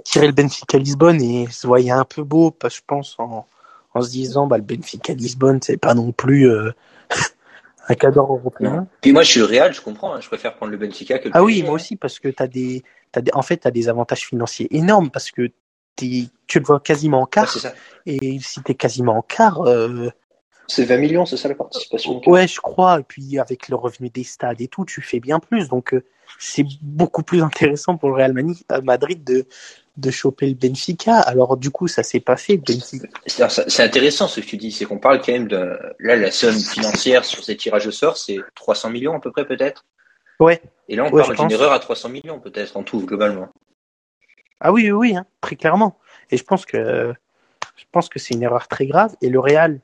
tiré 0.03 0.27
le 0.27 0.33
Benfica 0.33 0.77
Lisbonne 0.77 1.21
et 1.21 1.47
se 1.49 1.67
voyait 1.67 1.91
un 1.91 2.05
peu 2.05 2.23
beau, 2.23 2.51
parce 2.51 2.75
que 2.75 2.81
je 2.81 2.85
pense, 2.87 3.15
en, 3.19 3.45
en 3.93 4.01
se 4.01 4.09
disant, 4.09 4.47
bah, 4.47 4.57
le 4.57 4.63
Benfica 4.63 5.13
Lisbonne, 5.13 5.59
c'est 5.61 5.77
pas 5.77 5.93
non 5.93 6.11
plus 6.11 6.49
euh, 6.49 6.71
un 7.89 7.95
cadre 7.95 8.21
européen. 8.21 8.87
Puis 9.01 9.13
moi, 9.13 9.23
je 9.23 9.31
suis 9.31 9.41
Real, 9.41 9.73
je 9.73 9.81
comprends. 9.81 10.13
hein, 10.13 10.21
je 10.21 10.27
préfère 10.27 10.55
prendre 10.55 10.71
le 10.71 10.77
Benfica 10.77 11.19
que 11.19 11.29
le 11.29 11.31
Ah 11.35 11.43
oui, 11.43 11.61
moi 11.63 11.71
hein. 11.71 11.75
aussi, 11.75 11.95
parce 11.95 12.19
que 12.19 12.29
t'as 12.29 12.47
des, 12.47 12.83
t'as 13.11 13.21
des, 13.21 13.31
en 13.33 13.41
fait, 13.41 13.57
t'as 13.57 13.71
des 13.71 13.89
avantages 13.89 14.25
financiers 14.25 14.67
énormes 14.75 15.09
parce 15.09 15.31
que 15.31 15.49
t'es- 15.95 16.25
tu 16.47 16.59
le 16.59 16.65
vois 16.65 16.79
quasiment 16.79 17.21
en 17.21 17.25
quart. 17.25 17.53
et 18.05 18.39
si 18.39 18.61
t'es 18.61 18.75
quasiment 18.75 19.17
en 19.17 19.21
quart, 19.21 19.61
euh, 19.61 20.09
C'est 20.67 20.83
20 20.83 20.97
millions, 20.97 21.25
c'est 21.25 21.37
ça 21.37 21.47
la 21.47 21.55
participation 21.55 22.21
Ouais, 22.27 22.47
je 22.47 22.59
crois. 22.59 22.99
Et 22.99 23.03
puis 23.03 23.39
avec 23.39 23.69
le 23.69 23.75
revenu 23.75 24.09
des 24.09 24.23
stades 24.23 24.59
et 24.61 24.67
tout, 24.67 24.85
tu 24.85 25.01
fais 25.01 25.19
bien 25.19 25.39
plus. 25.39 25.69
Donc 25.69 25.93
euh, 25.93 26.03
c'est 26.39 26.65
beaucoup 26.81 27.23
plus 27.23 27.41
intéressant 27.41 27.97
pour 27.97 28.09
le 28.09 28.15
Real 28.15 28.35
à 28.69 28.81
Madrid 28.81 29.23
de 29.23 29.45
de 29.97 30.11
choper 30.11 30.47
le 30.47 30.53
Benfica. 30.53 31.19
Alors 31.21 31.57
du 31.57 31.71
coup, 31.71 31.87
ça 31.87 32.03
s'est 32.03 32.19
pas 32.19 32.37
fait. 32.37 32.57
Le 32.57 32.61
Benfica. 32.61 33.07
C'est 33.49 33.83
intéressant 33.83 34.27
ce 34.27 34.41
que 34.41 34.45
tu 34.45 34.57
dis, 34.57 34.71
c'est 34.71 34.85
qu'on 34.85 34.99
parle 34.99 35.21
quand 35.21 35.31
même 35.31 35.47
de 35.47 35.77
là 35.99 36.15
la 36.15 36.31
somme 36.31 36.59
financière 36.59 37.25
sur 37.25 37.43
ces 37.43 37.57
tirages 37.57 37.87
au 37.87 37.91
sort, 37.91 38.17
c'est 38.17 38.37
300 38.55 38.91
millions 38.91 39.15
à 39.15 39.19
peu 39.19 39.31
près 39.31 39.45
peut-être. 39.45 39.85
Ouais. 40.39 40.61
Et 40.87 40.95
là, 40.95 41.05
on 41.05 41.11
Ouais, 41.11 41.23
parle 41.23 41.35
d'une 41.35 41.51
erreur 41.51 41.71
à 41.71 41.79
300 41.79 42.09
millions 42.09 42.39
peut-être 42.39 42.77
en 42.77 42.83
tout 42.83 42.99
globalement. 43.05 43.49
Ah 44.59 44.71
oui, 44.71 44.91
oui, 44.91 44.91
oui, 44.91 45.15
hein, 45.15 45.25
très 45.41 45.55
clairement. 45.55 45.97
Et 46.29 46.37
je 46.37 46.43
pense 46.43 46.65
que 46.65 47.13
je 47.75 47.83
pense 47.91 48.09
que 48.09 48.19
c'est 48.19 48.33
une 48.33 48.43
erreur 48.43 48.67
très 48.67 48.85
grave. 48.85 49.15
Et 49.21 49.29
le 49.29 49.39
Real 49.39 49.79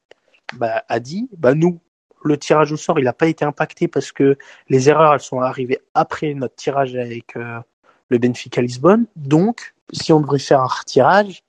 bah, 0.57 0.83
a 0.87 0.99
dit, 0.99 1.29
bah 1.37 1.53
nous, 1.53 1.79
le 2.23 2.37
tirage 2.37 2.71
au 2.71 2.77
sort, 2.77 2.99
il 2.99 3.05
n'a 3.05 3.13
pas 3.13 3.27
été 3.27 3.45
impacté 3.45 3.87
parce 3.87 4.11
que 4.11 4.37
les 4.69 4.89
erreurs, 4.89 5.13
elles 5.13 5.19
sont 5.19 5.41
arrivées 5.41 5.79
après 5.93 6.33
notre 6.33 6.55
tirage 6.55 6.95
avec 6.95 7.35
euh, 7.35 7.59
le 8.09 8.17
Benfica 8.17 8.61
Lisbonne. 8.61 9.05
Donc, 9.15 9.75
si 9.91 10.13
on 10.13 10.21
devrait 10.21 10.39
faire 10.39 10.61
un 10.61 10.67
retirage, 10.67 11.43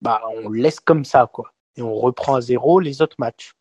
bah 0.00 0.20
on 0.36 0.50
laisse 0.50 0.80
comme 0.80 1.04
ça, 1.04 1.28
quoi. 1.32 1.52
Et 1.76 1.82
on 1.82 1.94
reprend 1.94 2.34
à 2.34 2.40
zéro 2.40 2.80
les 2.80 3.02
autres 3.02 3.16
matchs. 3.18 3.54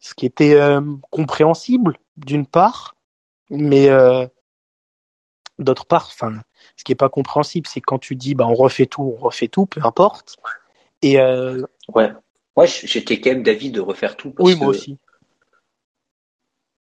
Ce 0.00 0.14
qui 0.14 0.26
était 0.26 0.54
euh, 0.54 0.80
compréhensible 1.10 1.98
d'une 2.16 2.46
part, 2.46 2.96
mais 3.50 3.88
euh, 3.88 4.26
d'autre 5.58 5.86
part, 5.86 6.08
enfin, 6.12 6.40
ce 6.76 6.84
qui 6.84 6.92
est 6.92 6.96
pas 6.96 7.08
compréhensible, 7.08 7.66
c'est 7.66 7.80
quand 7.80 7.98
tu 7.98 8.16
dis 8.16 8.34
bah 8.34 8.46
on 8.46 8.54
refait 8.54 8.86
tout, 8.86 9.14
on 9.16 9.20
refait 9.20 9.48
tout, 9.48 9.66
peu 9.66 9.80
importe. 9.84 10.36
Et 11.02 11.20
euh, 11.20 11.64
Ouais. 11.94 12.12
Moi, 12.58 12.66
j'étais 12.66 13.20
quand 13.20 13.30
même 13.30 13.44
d'avis 13.44 13.70
de 13.70 13.80
refaire 13.80 14.16
tout 14.16 14.32
parce 14.32 14.48
oui, 14.48 14.54
que 14.54 14.58
moi 14.58 14.68
aussi. 14.70 14.98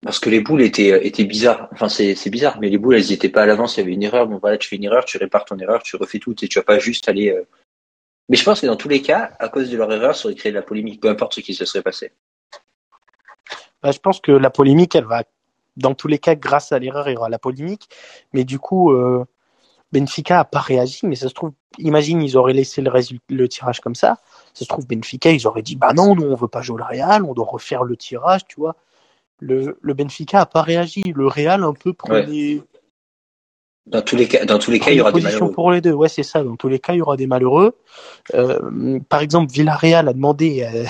parce 0.01 0.17
que 0.17 0.31
les 0.31 0.39
boules 0.39 0.63
étaient 0.63 1.05
étaient 1.05 1.23
bizarres. 1.23 1.69
Enfin, 1.71 1.87
c'est 1.87 2.29
bizarre, 2.31 2.59
mais 2.59 2.69
les 2.69 2.79
boules 2.79 2.95
elles 2.95 3.11
y 3.11 3.13
étaient 3.13 3.29
pas 3.29 3.43
à 3.43 3.45
l'avance. 3.45 3.77
Il 3.77 3.81
y 3.81 3.83
avait 3.83 3.93
une 3.93 4.01
erreur. 4.01 4.25
Bon 4.25 4.39
voilà, 4.39 4.57
tu 4.57 4.67
fais 4.67 4.77
une 4.77 4.85
erreur, 4.85 5.05
tu 5.05 5.19
répares 5.19 5.45
ton 5.45 5.59
erreur, 5.59 5.83
tu 5.83 5.97
refais 5.97 6.17
tout. 6.17 6.33
Et 6.43 6.47
tu 6.47 6.57
vas 6.57 6.63
pas 6.63 6.79
juste 6.79 7.07
aller. 7.09 7.29
euh, 7.29 7.43
Mais 8.27 8.37
je 8.37 8.43
pense 8.43 8.61
que 8.61 8.65
dans 8.65 8.75
tous 8.75 8.89
les 8.89 9.03
cas, 9.03 9.33
à 9.37 9.49
cause 9.49 9.69
de 9.69 9.77
leur 9.77 9.91
erreur, 9.91 10.15
ça 10.15 10.25
aurait 10.25 10.33
créé 10.33 10.51
de 10.51 10.57
la 10.57 10.63
polémique, 10.63 10.99
peu 10.99 11.09
importe 11.09 11.35
ce 11.35 11.41
qui 11.41 11.53
se 11.53 11.65
serait 11.65 11.83
passé. 11.83 12.11
Bah, 13.83 13.91
je 13.91 13.99
pense 13.99 14.19
que 14.19 14.31
la 14.31 14.49
polémique, 14.49 14.95
elle 14.95 15.05
va, 15.05 15.25
dans 15.77 15.93
tous 15.93 16.07
les 16.07 16.17
cas, 16.17 16.33
grâce 16.33 16.71
à 16.71 16.79
l'erreur, 16.79 17.07
il 17.07 17.13
y 17.13 17.17
aura 17.17 17.29
la 17.29 17.37
polémique. 17.37 17.87
Mais 18.33 18.45
du 18.45 18.57
coup, 18.57 18.93
euh, 18.93 19.25
Benfica 19.91 20.39
a 20.39 20.45
pas 20.45 20.59
réagi. 20.59 20.99
Mais 21.03 21.15
ça 21.15 21.29
se 21.29 21.33
trouve, 21.33 21.51
imagine, 21.77 22.21
ils 22.21 22.37
auraient 22.37 22.53
laissé 22.53 22.81
le, 22.81 22.91
le 23.29 23.49
tirage 23.49 23.79
comme 23.81 23.95
ça. 23.95 24.17
Ça 24.53 24.65
se 24.65 24.69
trouve, 24.69 24.87
Benfica, 24.87 25.31
ils 25.31 25.47
auraient 25.47 25.61
dit, 25.61 25.75
bah 25.75 25.93
non, 25.93 26.15
nous, 26.15 26.23
on 26.23 26.35
veut 26.35 26.47
pas 26.47 26.61
jouer 26.61 26.77
le 26.77 26.83
Real, 26.83 27.23
on 27.23 27.33
doit 27.33 27.45
refaire 27.45 27.83
le 27.83 27.95
tirage, 27.95 28.45
tu 28.47 28.59
vois. 28.59 28.75
Le, 29.39 29.77
le 29.81 29.93
Benfica 29.93 30.41
a 30.41 30.45
pas 30.45 30.61
réagi. 30.61 31.01
Le 31.15 31.27
Real, 31.27 31.63
un 31.63 31.73
peu, 31.73 31.93
prenait, 31.93 32.61
Dans 33.87 34.01
tous 34.01 34.15
les 34.15 34.27
cas, 34.27 34.45
dans 34.45 34.59
tous 34.59 34.71
les 34.71 34.79
cas, 34.79 34.91
il 34.91 34.97
y 34.97 35.01
aura 35.01 35.11
des 35.11 35.21
malheureux. 35.21 35.51
pour 35.51 35.71
les 35.71 35.81
deux. 35.81 35.93
Ouais, 35.93 36.09
c'est 36.09 36.23
ça. 36.23 36.43
Dans 36.43 36.55
tous 36.55 36.67
les 36.67 36.79
cas, 36.79 36.93
il 36.93 36.97
y 36.97 37.01
aura 37.01 37.17
des 37.17 37.27
malheureux. 37.27 37.75
Euh, 38.35 38.99
par 39.09 39.21
exemple, 39.21 39.51
Villarreal 39.51 40.07
a 40.07 40.13
demandé 40.13 40.63
euh, 40.63 40.85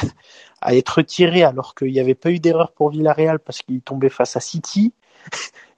à 0.62 0.76
être 0.76 0.98
retiré 0.98 1.44
alors 1.44 1.76
qu'il 1.76 1.92
n'y 1.92 2.00
avait 2.00 2.16
pas 2.16 2.30
eu 2.30 2.40
d'erreur 2.40 2.74
pour 2.74 2.90
Villarreal 2.90 3.40
parce 3.40 3.62
qu'il 3.62 3.82
tombait 3.82 4.10
face 4.10 4.36
à 4.36 4.42
City. 4.42 4.94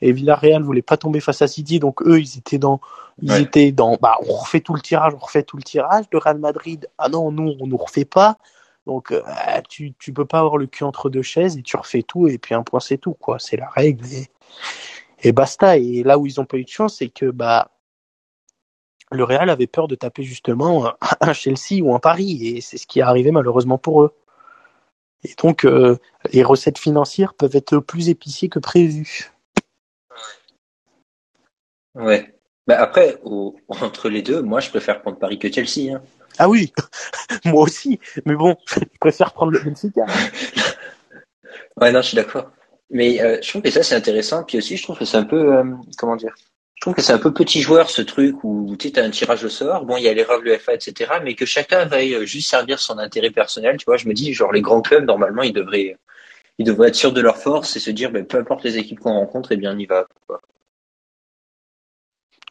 Et 0.01 0.11
Villarreal 0.11 0.63
voulait 0.63 0.81
pas 0.81 0.97
tomber 0.97 1.19
face 1.19 1.41
à 1.41 1.47
City, 1.47 1.79
donc 1.79 2.01
eux, 2.01 2.19
ils 2.19 2.37
étaient 2.37 2.57
dans, 2.57 2.81
ils 3.21 3.31
Ouais. 3.31 3.41
étaient 3.41 3.71
dans, 3.71 3.97
bah, 3.97 4.17
on 4.27 4.33
refait 4.33 4.61
tout 4.61 4.73
le 4.73 4.81
tirage, 4.81 5.13
on 5.13 5.19
refait 5.19 5.43
tout 5.43 5.57
le 5.57 5.63
tirage. 5.63 6.05
Le 6.11 6.17
Real 6.17 6.39
Madrid, 6.39 6.89
ah 6.97 7.09
non, 7.09 7.31
nous, 7.31 7.53
on 7.59 7.67
nous 7.67 7.77
refait 7.77 8.05
pas. 8.05 8.37
Donc, 8.85 9.11
euh, 9.11 9.21
tu, 9.69 9.93
tu 9.99 10.11
peux 10.11 10.25
pas 10.25 10.39
avoir 10.39 10.57
le 10.57 10.67
cul 10.67 10.83
entre 10.83 11.09
deux 11.09 11.21
chaises 11.21 11.57
et 11.57 11.61
tu 11.61 11.77
refais 11.77 12.03
tout 12.03 12.27
et 12.27 12.37
puis 12.37 12.53
un 12.55 12.63
point, 12.63 12.79
c'est 12.79 12.97
tout, 12.97 13.13
quoi. 13.13 13.39
C'est 13.39 13.57
la 13.57 13.69
règle 13.69 14.05
et, 14.07 14.29
et 15.21 15.31
basta. 15.31 15.77
Et 15.77 16.03
là 16.03 16.17
où 16.17 16.25
ils 16.25 16.41
ont 16.41 16.45
pas 16.45 16.57
eu 16.57 16.63
de 16.63 16.69
chance, 16.69 16.97
c'est 16.97 17.09
que, 17.09 17.29
bah, 17.31 17.71
le 19.11 19.23
Real 19.23 19.49
avait 19.49 19.67
peur 19.67 19.87
de 19.87 19.95
taper 19.95 20.23
justement 20.23 20.91
un 21.21 21.33
Chelsea 21.33 21.81
ou 21.83 21.93
un 21.93 21.99
Paris 21.99 22.47
et 22.47 22.61
c'est 22.61 22.77
ce 22.77 22.87
qui 22.87 22.99
est 22.99 23.03
arrivé 23.03 23.31
malheureusement 23.31 23.77
pour 23.77 24.01
eux. 24.03 24.13
Et 25.23 25.35
donc, 25.41 25.65
euh, 25.65 25.97
les 26.33 26.43
recettes 26.43 26.79
financières 26.79 27.33
peuvent 27.33 27.55
être 27.55 27.77
plus 27.77 28.09
épicées 28.09 28.49
que 28.49 28.59
prévu. 28.59 29.31
Ouais. 31.95 32.35
Bah 32.67 32.77
après, 32.79 33.17
au- 33.23 33.55
entre 33.67 34.09
les 34.09 34.21
deux, 34.21 34.41
moi, 34.41 34.59
je 34.59 34.69
préfère 34.69 35.01
prendre 35.01 35.17
Paris 35.17 35.39
que 35.39 35.51
Chelsea. 35.51 35.93
Hein. 35.93 36.01
Ah 36.37 36.49
oui, 36.49 36.73
moi 37.45 37.63
aussi. 37.63 37.99
Mais 38.25 38.35
bon, 38.35 38.55
je 38.67 38.79
préfère 38.99 39.33
prendre 39.33 39.51
le 39.51 39.59
Benfica. 39.59 40.05
Ouais, 41.79 41.91
non, 41.91 42.01
je 42.01 42.07
suis 42.07 42.15
d'accord. 42.15 42.51
Mais 42.89 43.21
euh, 43.21 43.39
je 43.41 43.49
trouve 43.49 43.61
que 43.61 43.71
ça, 43.71 43.83
c'est 43.83 43.95
intéressant. 43.95 44.43
Puis 44.43 44.57
aussi, 44.57 44.77
je 44.77 44.83
trouve 44.83 44.97
que 44.97 45.05
c'est 45.05 45.17
un 45.17 45.23
peu, 45.23 45.55
euh, 45.55 45.63
comment 45.97 46.15
dire, 46.15 46.33
trouve 46.83 46.95
que 46.95 47.01
c'est 47.01 47.13
un 47.13 47.17
peu 47.17 47.33
petit 47.33 47.61
joueur 47.61 47.89
ce 47.89 48.01
truc 48.01 48.43
où 48.43 48.75
tu 48.77 48.91
as 48.97 49.03
un 49.03 49.09
tirage 49.09 49.45
au 49.45 49.49
sort, 49.49 49.85
bon 49.85 49.95
il 49.95 50.03
y 50.03 50.09
a 50.09 50.13
l'erreur 50.13 50.39
de 50.39 50.43
l'UFA, 50.43 50.73
etc. 50.73 51.13
Mais 51.23 51.33
que 51.33 51.45
chacun 51.45 51.85
veuille 51.85 52.27
juste 52.27 52.49
servir 52.49 52.77
son 52.77 52.97
intérêt 52.97 53.29
personnel, 53.29 53.77
tu 53.77 53.85
vois. 53.85 53.95
Je 53.95 54.05
me 54.05 54.13
dis 54.13 54.33
genre 54.33 54.51
les 54.51 54.59
grands 54.61 54.81
clubs 54.81 55.05
normalement 55.05 55.43
ils 55.43 55.53
devraient 55.53 55.95
ils 56.57 56.65
devraient 56.65 56.89
être 56.89 56.95
sûrs 56.95 57.13
de 57.13 57.21
leur 57.21 57.37
force 57.37 57.77
et 57.77 57.79
se 57.79 57.89
dire 57.89 58.11
ben, 58.11 58.25
peu 58.25 58.37
importe 58.37 58.65
les 58.65 58.77
équipes 58.77 58.99
qu'on 58.99 59.13
rencontre, 59.13 59.53
et 59.53 59.55
eh 59.55 59.57
bien 59.57 59.73
on 59.73 59.79
y 59.79 59.85
va. 59.85 60.07
Quoi. 60.27 60.41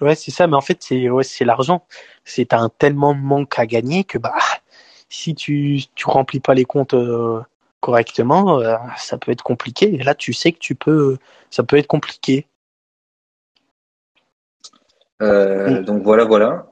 Ouais 0.02 0.14
c'est 0.14 0.30
ça, 0.30 0.46
mais 0.46 0.56
en 0.56 0.60
fait 0.60 0.82
c'est 0.82 1.08
ouais 1.08 1.24
c'est 1.24 1.44
l'argent. 1.44 1.86
C'est 2.24 2.52
un 2.52 2.68
tellement 2.68 3.14
manque 3.14 3.58
à 3.58 3.66
gagner 3.66 4.04
que 4.04 4.18
bah 4.18 4.34
si 5.08 5.34
tu 5.34 5.80
tu 5.94 6.06
remplis 6.06 6.40
pas 6.40 6.54
les 6.54 6.64
comptes 6.64 6.94
euh, 6.94 7.40
correctement, 7.80 8.60
euh, 8.60 8.76
ça 8.98 9.16
peut 9.16 9.32
être 9.32 9.42
compliqué. 9.42 9.94
Et 9.94 10.02
là 10.02 10.14
tu 10.14 10.32
sais 10.32 10.52
que 10.52 10.58
tu 10.58 10.74
peux 10.74 11.18
ça 11.50 11.62
peut 11.62 11.76
être 11.76 11.86
compliqué. 11.86 12.46
Euh, 15.22 15.82
donc 15.82 16.02
voilà, 16.02 16.24
voilà. 16.24 16.66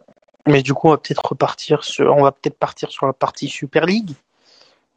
Mais 0.46 0.62
du 0.62 0.74
coup, 0.74 0.88
on 0.88 0.90
va 0.90 0.96
peut-être 0.96 1.24
repartir 1.24 1.84
sur, 1.84 2.12
on 2.16 2.22
va 2.22 2.32
peut-être 2.32 2.58
partir 2.58 2.90
sur 2.90 3.06
la 3.06 3.12
partie 3.12 3.48
Super 3.48 3.86
League, 3.86 4.10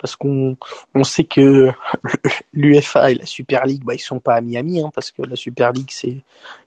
parce 0.03 0.17
qu'on 0.17 0.57
on 0.93 1.05
sait 1.05 1.23
que 1.23 1.71
l'UFA 2.53 3.11
et 3.11 3.15
la 3.15 3.25
Super 3.25 3.65
League, 3.65 3.85
bah, 3.85 3.93
ils 3.93 3.99
sont 3.99 4.19
pas 4.19 4.35
amis 4.35 4.57
amis, 4.57 4.81
hein, 4.81 4.91
parce 4.93 5.11
que 5.11 5.21
la 5.21 5.37
Super 5.37 5.71
League, 5.71 5.91
c'est 5.91 6.17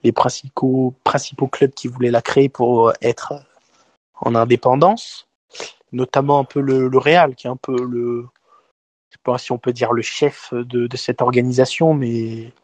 les 0.03 0.13
principaux 0.13 0.95
principaux 1.05 1.47
clubs 1.47 1.75
qui 1.75 1.87
voulaient 1.87 2.11
la 2.11 2.23
créer 2.23 2.49
pour 2.49 2.95
être 3.03 3.35
en 4.23 4.35
indépendance, 4.35 5.29
notamment 5.93 6.39
un 6.39 6.45
peu 6.45 6.63
le, 6.63 6.89
le 6.89 6.97
Real, 6.97 7.35
qui 7.35 7.47
est 7.47 7.51
un 7.51 7.59
peu 7.59 7.77
le, 7.77 8.23
je 9.11 9.17
sais 9.17 9.23
pas 9.23 9.37
si 9.37 9.53
on 9.53 9.59
peut 9.59 9.75
dire 9.75 9.93
le 9.93 10.01
chef 10.01 10.55
de, 10.55 10.87
de 10.87 10.97
cette 10.97 11.21
organisation, 11.21 11.93
mais 11.93 12.55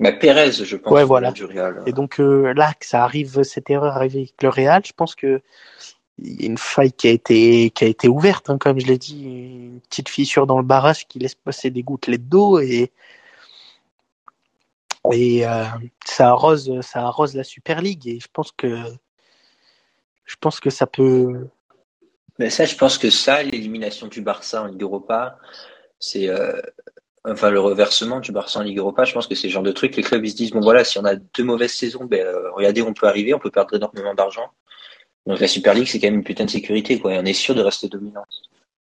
mais 0.00 0.18
Pérez, 0.18 0.52
je 0.52 0.76
pense. 0.76 0.92
Ouais, 0.92 1.04
voilà. 1.04 1.32
Du 1.32 1.46
Real. 1.46 1.82
Et 1.86 1.92
donc 1.92 2.20
euh, 2.20 2.52
là, 2.52 2.74
que 2.78 2.84
ça 2.84 3.04
arrive, 3.04 3.42
cette 3.42 3.70
erreur 3.70 3.96
arrive 3.96 4.16
avec 4.16 4.34
le 4.42 4.50
Real, 4.50 4.82
je 4.84 4.92
pense 4.92 5.14
que 5.14 5.40
une 6.18 6.58
faille 6.58 6.92
qui 6.92 7.08
a 7.08 7.10
été 7.10 7.70
qui 7.70 7.84
a 7.84 7.88
été 7.88 8.08
ouverte, 8.08 8.50
hein, 8.50 8.58
comme 8.58 8.78
je 8.78 8.86
l'ai 8.86 8.98
dit, 8.98 9.24
une 9.24 9.80
petite 9.88 10.08
fissure 10.08 10.46
dans 10.46 10.58
le 10.58 10.64
barrage 10.64 11.06
qui 11.06 11.18
laisse 11.18 11.34
passer 11.34 11.70
des 11.70 11.82
gouttelettes 11.82 12.28
d'eau 12.28 12.60
et 12.60 12.92
et 15.12 15.46
euh, 15.46 15.64
ça 16.06 16.28
arrose 16.30 17.34
la 17.34 17.44
Super 17.44 17.82
League 17.82 18.06
et 18.08 18.20
je 18.20 18.28
pense 18.32 18.52
que 18.52 18.76
je 20.24 20.36
pense 20.40 20.60
que 20.60 20.70
ça 20.70 20.86
peut. 20.86 21.48
Mais 22.38 22.50
ça, 22.50 22.64
je 22.64 22.74
pense 22.74 22.98
que 22.98 23.10
ça, 23.10 23.42
l'élimination 23.42 24.06
du 24.08 24.22
Barça 24.22 24.62
en 24.62 24.66
Ligue 24.66 24.82
Europa, 24.82 25.38
c'est 26.00 26.28
euh, 26.28 26.60
enfin 27.24 27.50
le 27.50 27.60
reversement 27.60 28.20
du 28.20 28.32
Barça 28.32 28.60
en 28.60 28.62
Ligue 28.62 28.78
Europa, 28.78 29.04
je 29.04 29.12
pense 29.12 29.26
que 29.26 29.34
c'est 29.34 29.48
le 29.48 29.52
genre 29.52 29.62
de 29.62 29.72
truc, 29.72 29.96
les 29.96 30.02
clubs 30.02 30.24
se 30.24 30.34
disent 30.34 30.50
bon 30.50 30.60
voilà, 30.60 30.84
si 30.84 30.98
on 30.98 31.04
a 31.04 31.16
deux 31.16 31.44
mauvaises 31.44 31.74
saisons, 31.74 32.04
ben 32.04 32.26
euh, 32.26 32.50
regardez, 32.52 32.82
on 32.82 32.94
peut 32.94 33.06
arriver, 33.06 33.34
on 33.34 33.38
peut 33.38 33.50
perdre 33.50 33.74
énormément 33.74 34.14
d'argent. 34.14 34.50
Donc 35.26 35.40
la 35.40 35.48
Super 35.48 35.74
League 35.74 35.86
c'est 35.86 35.98
quand 36.00 36.08
même 36.08 36.16
une 36.16 36.24
putain 36.24 36.44
de 36.44 36.50
sécurité 36.50 36.98
quoi, 36.98 37.12
on 37.12 37.24
est 37.24 37.32
sûr 37.32 37.54
de 37.54 37.62
rester 37.62 37.88
dominant. 37.88 38.24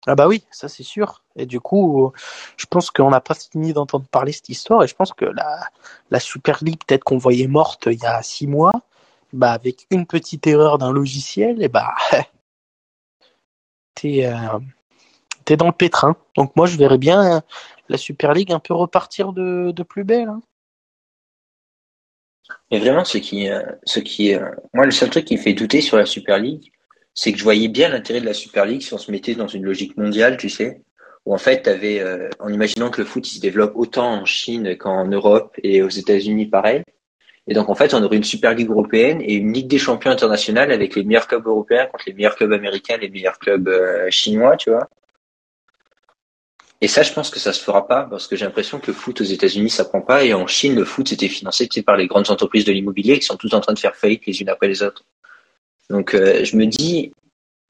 Ah 0.05 0.15
bah 0.15 0.27
oui, 0.27 0.43
ça 0.51 0.67
c'est 0.67 0.83
sûr. 0.83 1.23
Et 1.37 1.45
du 1.45 1.61
coup, 1.61 2.11
je 2.57 2.65
pense 2.65 2.91
qu'on 2.91 3.09
n'a 3.09 3.21
pas 3.21 3.35
fini 3.35 3.71
d'entendre 3.71 4.05
parler 4.07 4.33
cette 4.33 4.49
histoire, 4.49 4.83
et 4.83 4.87
je 4.87 4.95
pense 4.95 5.13
que 5.13 5.25
la, 5.25 5.61
la 6.11 6.19
Super 6.19 6.59
League 6.61 6.81
peut-être 6.85 7.05
qu'on 7.05 7.17
voyait 7.17 7.47
morte 7.47 7.87
il 7.89 7.99
y 7.99 8.05
a 8.05 8.21
six 8.21 8.47
mois, 8.47 8.73
bah 9.31 9.51
avec 9.53 9.87
une 9.91 10.05
petite 10.05 10.45
erreur 10.47 10.77
d'un 10.77 10.91
logiciel, 10.91 11.61
et 11.63 11.69
bah 11.69 11.95
t'es 13.95 14.25
euh, 14.25 15.55
dans 15.55 15.67
le 15.67 15.71
pétrin. 15.71 16.17
Donc 16.35 16.55
moi 16.57 16.67
je 16.67 16.77
verrais 16.77 16.97
bien 16.97 17.41
la 17.87 17.97
Super 17.97 18.33
League 18.33 18.51
un 18.51 18.59
peu 18.59 18.73
repartir 18.73 19.31
de, 19.33 19.71
de 19.71 19.83
plus 19.83 20.03
belle. 20.03 20.27
Hein. 20.29 20.41
Mais 22.71 22.79
vraiment, 22.79 23.05
ce 23.05 23.17
qui, 23.17 23.49
euh, 23.49 23.61
ce 23.83 23.99
qui, 23.99 24.33
euh, 24.33 24.49
moi, 24.73 24.85
le 24.85 24.91
seul 24.91 25.09
truc 25.09 25.25
qui 25.25 25.37
me 25.37 25.41
fait 25.41 25.53
douter 25.53 25.81
sur 25.81 25.97
la 25.97 26.05
Super 26.05 26.39
League, 26.39 26.71
c'est 27.13 27.31
que 27.31 27.37
je 27.37 27.43
voyais 27.43 27.67
bien 27.67 27.89
l'intérêt 27.89 28.21
de 28.21 28.25
la 28.25 28.33
Super 28.33 28.65
League 28.65 28.81
si 28.81 28.93
on 28.93 28.97
se 28.97 29.11
mettait 29.11 29.35
dans 29.35 29.47
une 29.47 29.63
logique 29.63 29.97
mondiale, 29.97 30.37
tu 30.37 30.49
sais, 30.49 30.81
où 31.25 31.33
en 31.33 31.37
fait, 31.37 31.67
avais, 31.67 31.99
euh, 31.99 32.29
en 32.39 32.49
imaginant 32.51 32.89
que 32.89 33.01
le 33.01 33.05
foot 33.05 33.29
il 33.31 33.35
se 33.35 33.41
développe 33.41 33.73
autant 33.75 34.11
en 34.21 34.25
Chine 34.25 34.75
qu'en 34.77 35.07
Europe 35.07 35.55
et 35.63 35.81
aux 35.81 35.89
États-Unis, 35.89 36.47
pareil. 36.47 36.83
Et 37.47 37.53
donc, 37.53 37.69
en 37.69 37.75
fait, 37.75 37.93
on 37.93 38.01
aurait 38.01 38.17
une 38.17 38.23
Super 38.23 38.53
League 38.55 38.69
européenne 38.69 39.21
et 39.21 39.33
une 39.33 39.51
Ligue 39.53 39.67
des 39.67 39.77
champions 39.77 40.11
internationale 40.11 40.71
avec 40.71 40.95
les 40.95 41.03
meilleurs 41.03 41.27
clubs 41.27 41.45
européens 41.45 41.87
contre 41.87 42.05
les 42.07 42.13
meilleurs 42.13 42.35
clubs 42.35 42.53
américains, 42.53 42.97
les 42.97 43.09
meilleurs 43.09 43.37
clubs 43.37 43.69
chinois, 44.09 44.55
tu 44.55 44.69
vois. 44.71 44.89
Et 46.83 46.89
ça, 46.89 47.01
je 47.01 47.13
pense 47.13 47.29
que 47.29 47.39
ça 47.39 47.53
se 47.53 47.63
fera 47.63 47.87
pas 47.87 48.03
parce 48.03 48.27
que 48.27 48.35
j'ai 48.35 48.43
l'impression 48.43 48.77
que 48.77 48.87
le 48.87 48.93
foot 48.93 49.21
aux 49.21 49.23
États-Unis, 49.23 49.69
ça 49.69 49.85
prend 49.85 50.01
pas. 50.01 50.25
Et 50.25 50.33
en 50.33 50.47
Chine, 50.47 50.75
le 50.75 50.83
foot, 50.83 51.07
c'était 51.07 51.29
financé 51.29 51.69
par 51.81 51.95
les 51.95 52.07
grandes 52.07 52.29
entreprises 52.29 52.65
de 52.65 52.73
l'immobilier 52.73 53.19
qui 53.19 53.25
sont 53.25 53.37
toutes 53.37 53.53
en 53.53 53.61
train 53.61 53.71
de 53.71 53.79
faire 53.79 53.95
faillite 53.95 54.25
les 54.25 54.41
unes 54.41 54.49
après 54.49 54.67
les 54.67 54.83
autres. 54.83 55.05
Donc, 55.89 56.13
euh, 56.13 56.43
je 56.43 56.57
me 56.57 56.65
dis, 56.65 57.13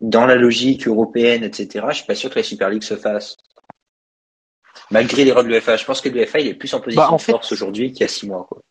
dans 0.01 0.25
la 0.25 0.33
logique 0.33 0.87
européenne, 0.87 1.43
etc., 1.43 1.85
je 1.89 1.97
suis 1.97 2.07
pas 2.07 2.15
sûr 2.15 2.31
que 2.31 2.39
la 2.39 2.43
Super 2.43 2.71
League 2.71 2.81
se 2.81 2.95
fasse. 2.95 3.37
Malgré 4.89 5.25
l'erreur 5.25 5.43
de 5.43 5.49
l'UEFA, 5.49 5.77
je 5.77 5.85
pense 5.85 6.01
que 6.01 6.09
l'UEFA, 6.09 6.39
il 6.39 6.47
est 6.47 6.55
plus 6.55 6.73
en 6.73 6.81
position 6.81 7.11
bah, 7.11 7.15
de 7.15 7.21
force 7.21 7.51
aujourd'hui 7.51 7.91
qu'il 7.91 8.01
y 8.01 8.05
a 8.05 8.07
six 8.07 8.25
mois. 8.25 8.47
Quoi. 8.49 8.63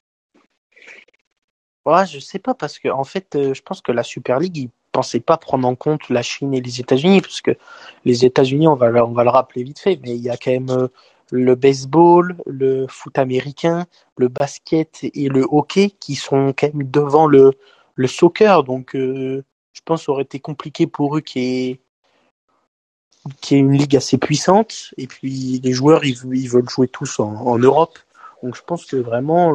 Ouais, 1.85 2.05
je 2.09 2.19
sais 2.19 2.41
pas 2.41 2.55
parce 2.55 2.81
que 2.81 2.89
en 2.89 3.05
fait, 3.05 3.37
euh, 3.37 3.55
je 3.55 3.63
pense 3.63 3.81
que 3.81 3.93
la 3.93 4.03
Super 4.03 4.41
League, 4.41 4.71
pensait 4.93 5.21
pas 5.21 5.39
prendre 5.39 5.67
en 5.67 5.75
compte 5.75 6.09
la 6.11 6.23
Chine 6.23 6.55
et 6.55 6.61
les 6.61 6.81
États-Unis, 6.81 7.21
parce 7.23 7.41
que 7.41 7.53
les 8.05 8.25
États-Unis, 8.25 8.69
on 8.69 8.77
va, 8.77 8.91
le 8.91 9.31
rappeler 9.31 9.65
vite 9.65 9.81
fait, 9.81 9.99
mais 10.03 10.15
il 10.15 10.23
y 10.23 10.31
a 10.31 10.37
quand 10.37 10.51
même 10.51 10.71
euh, 10.71 10.89
le 11.31 11.55
baseball, 11.55 12.37
le 12.47 12.87
foot 12.89 13.19
américain, 13.19 13.87
le 14.19 14.29
basket 14.29 15.01
et 15.03 15.29
le 15.29 15.47
hockey 15.51 15.91
qui 15.99 16.15
sont 16.15 16.55
quand 16.57 16.73
même 16.75 16.89
devant 16.89 17.27
le, 17.27 17.53
soccer. 18.07 18.65
Donc, 18.65 18.95
euh, 18.95 19.43
je 19.73 19.81
pense 19.85 20.01
que 20.01 20.07
ça 20.07 20.13
aurait 20.13 20.25
été 20.25 20.41
compliqué 20.41 20.87
pour 20.87 21.17
eux 21.17 21.21
qui 21.21 21.41
est 21.41 21.81
qui 23.41 23.57
une 23.57 23.73
ligue 23.73 23.97
assez 23.97 24.19
puissante. 24.19 24.93
Et 24.97 25.07
puis, 25.07 25.61
les 25.63 25.73
joueurs, 25.73 26.05
ils, 26.05 26.49
veulent 26.49 26.69
jouer 26.69 26.89
tous 26.89 27.21
en, 27.21 27.59
Europe. 27.59 27.99
Donc, 28.43 28.57
je 28.57 28.63
pense 28.63 28.85
que 28.85 28.97
vraiment, 28.97 29.53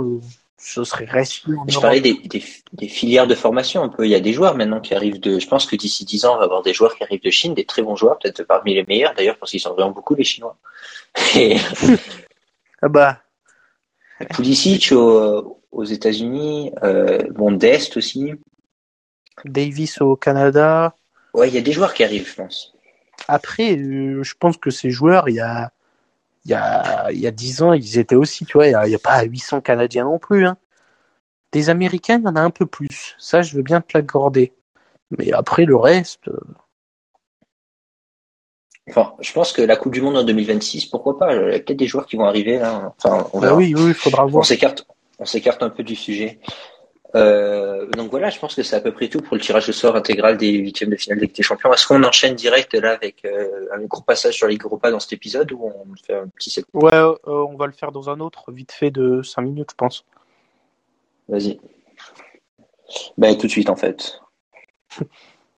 ce 0.57 0.83
serait 0.83 1.05
resté. 1.05 1.51
Je 1.67 1.79
parlais 1.79 2.01
des, 2.01 2.15
des, 2.15 2.43
des, 2.73 2.87
filières 2.87 3.27
de 3.27 3.35
formation 3.35 3.83
un 3.83 3.89
peu. 3.89 4.05
Il 4.05 4.09
y 4.09 4.15
a 4.15 4.19
des 4.19 4.33
joueurs 4.33 4.55
maintenant 4.55 4.79
qui 4.79 4.95
arrivent 4.95 5.19
de. 5.19 5.39
Je 5.39 5.47
pense 5.47 5.65
que 5.65 5.75
d'ici 5.75 6.03
10 6.03 6.25
ans, 6.25 6.35
on 6.35 6.39
va 6.39 6.45
avoir 6.45 6.63
des 6.63 6.73
joueurs 6.73 6.95
qui 6.95 7.03
arrivent 7.03 7.23
de 7.23 7.29
Chine, 7.29 7.53
des 7.53 7.65
très 7.65 7.83
bons 7.83 7.95
joueurs, 7.95 8.17
peut-être 8.17 8.43
parmi 8.43 8.73
les 8.73 8.83
meilleurs 8.83 9.13
d'ailleurs, 9.15 9.37
parce 9.37 9.51
qu'ils 9.51 9.59
sont 9.59 9.73
vraiment 9.73 9.91
beaucoup 9.91 10.15
les 10.15 10.23
Chinois. 10.23 10.57
Et... 11.35 11.57
ah 12.81 12.89
bah. 12.89 13.21
Pulisic 14.31 14.91
aux, 14.93 15.59
aux 15.71 15.83
États-Unis, 15.83 16.71
euh, 16.83 17.19
bon 17.33 17.51
Dest 17.51 17.97
aussi. 17.97 18.33
Davis 19.45 20.01
au 20.01 20.15
Canada. 20.15 20.95
Ouais, 21.35 21.49
il 21.49 21.53
y 21.53 21.59
a 21.59 21.61
des 21.61 21.71
joueurs 21.71 21.93
qui 21.93 22.03
arrivent, 22.03 22.27
je 22.27 22.35
pense. 22.35 22.73
Après, 23.27 23.77
euh, 23.77 24.23
je 24.23 24.33
pense 24.39 24.57
que 24.57 24.71
ces 24.71 24.89
joueurs, 24.89 25.29
il 25.29 25.35
y 25.35 25.39
a 25.39 25.71
il 26.47 26.51
y 26.51 26.53
a, 26.53 27.11
il 27.11 27.19
y 27.19 27.27
a 27.27 27.31
10 27.31 27.61
ans, 27.61 27.73
ils 27.73 27.99
étaient 27.99 28.15
aussi, 28.15 28.45
tu 28.45 28.53
vois, 28.53 28.67
il 28.67 28.69
n'y 28.69 28.75
a, 28.75 28.79
a, 28.79 28.99
pas 28.99 29.21
800 29.23 29.59
Canadiens 29.59 30.05
non 30.05 30.17
plus. 30.17 30.47
Hein. 30.47 30.57
Des 31.51 31.69
Américains, 31.69 32.19
il 32.19 32.23
y 32.23 32.27
en 32.27 32.37
a 32.37 32.41
un 32.41 32.51
peu 32.51 32.65
plus. 32.65 33.15
Ça, 33.19 33.41
je 33.41 33.57
veux 33.57 33.63
bien 33.63 33.81
te 33.81 33.97
l'accorder. 33.97 34.53
Mais 35.17 35.33
après, 35.33 35.65
le 35.65 35.75
reste. 35.75 36.29
Euh, 36.29 36.39
enfin, 38.89 39.13
je 39.19 39.33
pense 39.33 39.51
que 39.51 39.61
la 39.61 39.75
Coupe 39.75 39.91
du 39.91 40.01
Monde 40.01 40.15
en 40.15 40.23
2026, 40.23 40.85
pourquoi 40.85 41.19
pas? 41.19 41.35
Il 41.35 41.51
y 41.51 41.55
a 41.55 41.59
peut-être 41.59 41.77
des 41.77 41.87
joueurs 41.87 42.05
qui 42.05 42.15
vont 42.15 42.25
arriver 42.25 42.59
là. 42.59 42.93
Enfin, 42.97 43.27
on 43.33 43.41
bah 43.41 43.53
oui, 43.53 43.73
oui, 43.75 43.89
il 43.89 43.93
faudra 43.93 44.25
voir. 44.25 44.41
On 44.41 44.43
s'écarte, 44.43 44.87
on 45.19 45.25
s'écarte 45.25 45.63
un 45.63 45.69
peu 45.69 45.83
du 45.83 45.97
sujet. 45.97 46.39
Euh, 47.17 47.87
donc 47.87 48.11
voilà, 48.11 48.29
je 48.29 48.39
pense 48.39 48.55
que 48.55 48.63
c'est 48.63 48.75
à 48.75 48.81
peu 48.81 48.91
près 48.91 49.07
tout 49.07 49.21
pour 49.21 49.35
le 49.35 49.41
tirage 49.41 49.67
au 49.69 49.71
sort 49.71 49.95
intégral 49.95 50.37
des 50.37 50.51
huitièmes 50.51 50.89
de 50.89 50.95
finale 50.95 51.19
de 51.19 51.25
Ligue 51.25 51.35
des 51.35 51.43
Champions. 51.43 51.73
Est-ce 51.73 51.87
qu'on 51.87 52.03
enchaîne 52.03 52.35
direct 52.35 52.73
là 52.73 52.91
avec 52.91 53.25
euh, 53.25 53.67
un 53.73 53.81
gros 53.85 54.01
passage 54.01 54.35
sur 54.35 54.47
Ligue 54.47 54.63
Europa 54.63 54.91
dans 54.91 54.99
cet 54.99 55.13
épisode 55.13 55.51
ou 55.51 55.65
on 55.65 55.95
fait 55.95 56.15
un 56.15 56.27
petit 56.27 56.49
set 56.49 56.65
Ouais, 56.73 56.93
euh, 56.93 57.15
on 57.25 57.55
va 57.55 57.65
le 57.65 57.73
faire 57.73 57.91
dans 57.91 58.09
un 58.09 58.19
autre, 58.19 58.51
vite 58.51 58.71
fait 58.71 58.91
de 58.91 59.21
5 59.21 59.41
minutes, 59.41 59.71
je 59.71 59.75
pense. 59.75 60.05
Vas-y. 61.27 61.59
Ben 63.17 63.37
tout 63.37 63.47
de 63.47 63.51
suite 63.51 63.69
en 63.69 63.75
fait. 63.75 64.21